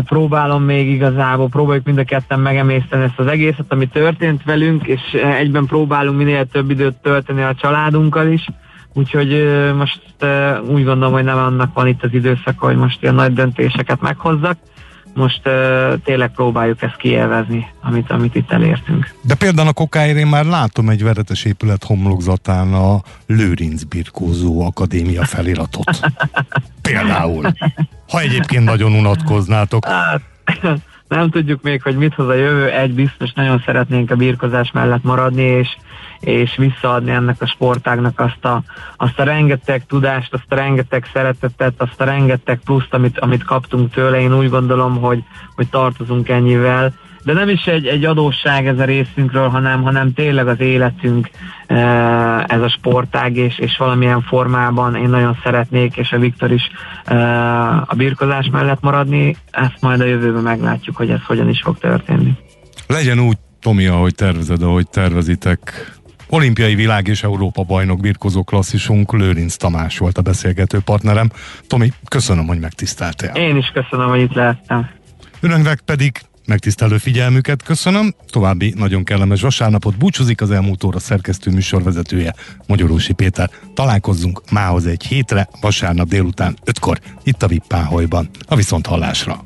próbálom 0.05 0.63
még 0.63 0.91
igazából, 0.91 1.49
próbáljuk 1.49 1.85
mind 1.85 1.99
a 1.99 2.05
ketten 2.05 2.41
megemészteni 2.41 3.03
ezt 3.03 3.19
az 3.19 3.27
egészet, 3.27 3.65
ami 3.69 3.87
történt 3.87 4.45
velünk, 4.45 4.87
és 4.87 5.01
egyben 5.39 5.67
próbálunk 5.67 6.17
minél 6.17 6.47
több 6.47 6.71
időt 6.71 6.97
tölteni 7.03 7.43
a 7.43 7.55
családunkkal 7.55 8.27
is, 8.27 8.47
úgyhogy 8.93 9.47
most 9.77 10.01
úgy 10.69 10.85
gondolom, 10.85 11.13
hogy 11.13 11.25
nem 11.25 11.39
annak 11.39 11.75
van 11.75 11.87
itt 11.87 12.03
az 12.03 12.13
időszak, 12.13 12.59
hogy 12.59 12.77
most 12.77 13.03
ilyen 13.03 13.15
nagy 13.15 13.33
döntéseket 13.33 14.01
meghozzak, 14.01 14.57
most 15.15 15.41
uh, 15.45 16.01
tényleg 16.05 16.31
próbáljuk 16.31 16.83
ezt 16.83 16.97
kielvezni, 16.97 17.67
amit, 17.81 18.11
amit 18.11 18.35
itt 18.35 18.53
elértünk. 18.53 19.15
De 19.23 19.35
például 19.35 19.69
a 19.69 19.73
kokáért 19.73 20.17
én 20.17 20.27
már 20.27 20.45
látom 20.45 20.89
egy 20.89 21.03
veretes 21.03 21.45
épület 21.45 21.85
homlokzatán 21.85 22.75
a 22.75 23.01
Lőrinc 23.27 23.83
Birkózó 23.83 24.67
Akadémia 24.67 25.25
feliratot. 25.25 26.01
például. 26.83 27.53
Ha 28.13 28.21
egyébként 28.21 28.65
nagyon 28.65 28.93
unatkoznátok. 28.93 29.85
Hát, 29.85 30.23
nem 31.09 31.31
tudjuk 31.31 31.63
még, 31.63 31.83
hogy 31.83 31.97
mit 31.97 32.15
hoz 32.15 32.29
a 32.29 32.35
jövő. 32.35 32.71
Egy 32.71 32.93
biztos, 32.93 33.33
nagyon 33.33 33.63
szeretnénk 33.65 34.11
a 34.11 34.17
birkozás 34.17 34.71
mellett 34.73 35.03
maradni, 35.03 35.43
és 35.43 35.69
és 36.23 36.57
visszaadni 36.57 37.11
ennek 37.11 37.43
a 37.43 37.47
sportágnak 37.47 38.21
azt 38.21 38.45
a, 38.45 38.63
azt 38.97 39.19
a 39.19 39.23
rengeteg 39.23 39.87
tudást, 39.87 40.35
azt 40.35 40.53
a 40.53 40.55
rengeteg 40.55 41.09
szeretetet, 41.13 41.75
azt 41.77 42.01
a 42.01 42.05
rengeteg 42.05 42.61
pluszt, 42.65 42.95
amit, 42.95 43.19
amit 43.19 43.45
kaptunk 43.45 43.93
tőle. 43.93 44.21
Én 44.21 44.37
úgy 44.37 44.49
gondolom, 44.51 45.01
hogy, 45.01 45.25
hogy 45.55 45.69
tartozunk 45.69 46.29
ennyivel. 46.29 46.95
De 47.25 47.33
nem 47.33 47.49
is 47.49 47.67
egy, 47.67 47.87
egy 47.87 48.05
adósság 48.05 48.67
ez 48.67 48.79
a 48.79 48.85
részünkről, 48.85 49.49
hanem, 49.49 49.83
hanem 49.83 50.13
tényleg 50.13 50.49
az 50.49 50.61
életünk 50.61 51.31
eh, 51.67 52.43
ez 52.45 52.61
a 52.61 52.69
sportág, 52.69 53.37
és, 53.37 53.59
és 53.59 53.77
valamilyen 53.77 54.23
formában 54.23 54.97
én 54.97 55.09
nagyon 55.09 55.39
szeretnék, 55.43 55.97
és 55.97 56.13
a 56.13 56.19
Viktor 56.19 56.53
is 56.53 56.71
eh, 57.05 57.91
a 57.91 57.95
birkozás 57.97 58.49
mellett 58.53 58.81
maradni. 58.81 59.37
Ezt 59.51 59.81
majd 59.81 60.01
a 60.01 60.05
jövőben 60.05 60.43
meglátjuk, 60.43 60.97
hogy 60.97 61.11
ez 61.11 61.23
hogyan 61.27 61.49
is 61.49 61.61
fog 61.63 61.79
történni. 61.79 62.33
Legyen 62.87 63.19
úgy, 63.19 63.37
Tomi, 63.61 63.87
ahogy 63.87 64.15
tervezed, 64.15 64.63
ahogy 64.63 64.89
tervezitek, 64.89 65.93
Olimpiai 66.35 66.75
világ 66.75 67.07
és 67.07 67.23
Európa 67.23 67.63
bajnok 67.63 68.01
birkozó 68.01 68.43
klasszisunk 68.43 69.13
Lőrinc 69.13 69.57
Tamás 69.57 69.99
volt 69.99 70.19
a 70.19 70.23
beszélgető 70.23 70.79
partnerem. 70.81 71.31
Tomi, 71.67 71.93
köszönöm, 72.09 72.47
hogy 72.47 72.59
megtiszteltél. 72.59 73.31
Én 73.35 73.57
is 73.57 73.73
köszönöm, 73.75 74.09
hogy 74.09 74.21
itt 74.21 74.35
lehettem. 74.35 74.91
Önöknek 75.41 75.81
pedig 75.81 76.21
megtisztelő 76.47 76.99
figyelmüket 76.99 77.63
köszönöm. 77.63 78.15
További 78.31 78.75
nagyon 78.77 79.05
kellemes 79.05 79.41
vasárnapot 79.41 79.99
búcsúzik 79.99 80.41
az 80.41 80.51
elmúlt 80.51 80.85
óra 80.85 80.99
szerkesztő 80.99 81.51
műsorvezetője 81.51 82.35
Magyarósi 82.67 83.13
Péter. 83.13 83.51
Találkozzunk 83.75 84.43
mához 84.51 84.87
egy 84.87 85.03
hétre, 85.03 85.49
vasárnap 85.61 86.09
délután 86.09 86.57
5-kor, 86.65 86.99
itt 87.23 87.43
a 87.43 87.47
Vippáholyban. 87.47 88.29
A 88.47 88.57
viszont 88.57 88.87
hallásra. 88.87 89.41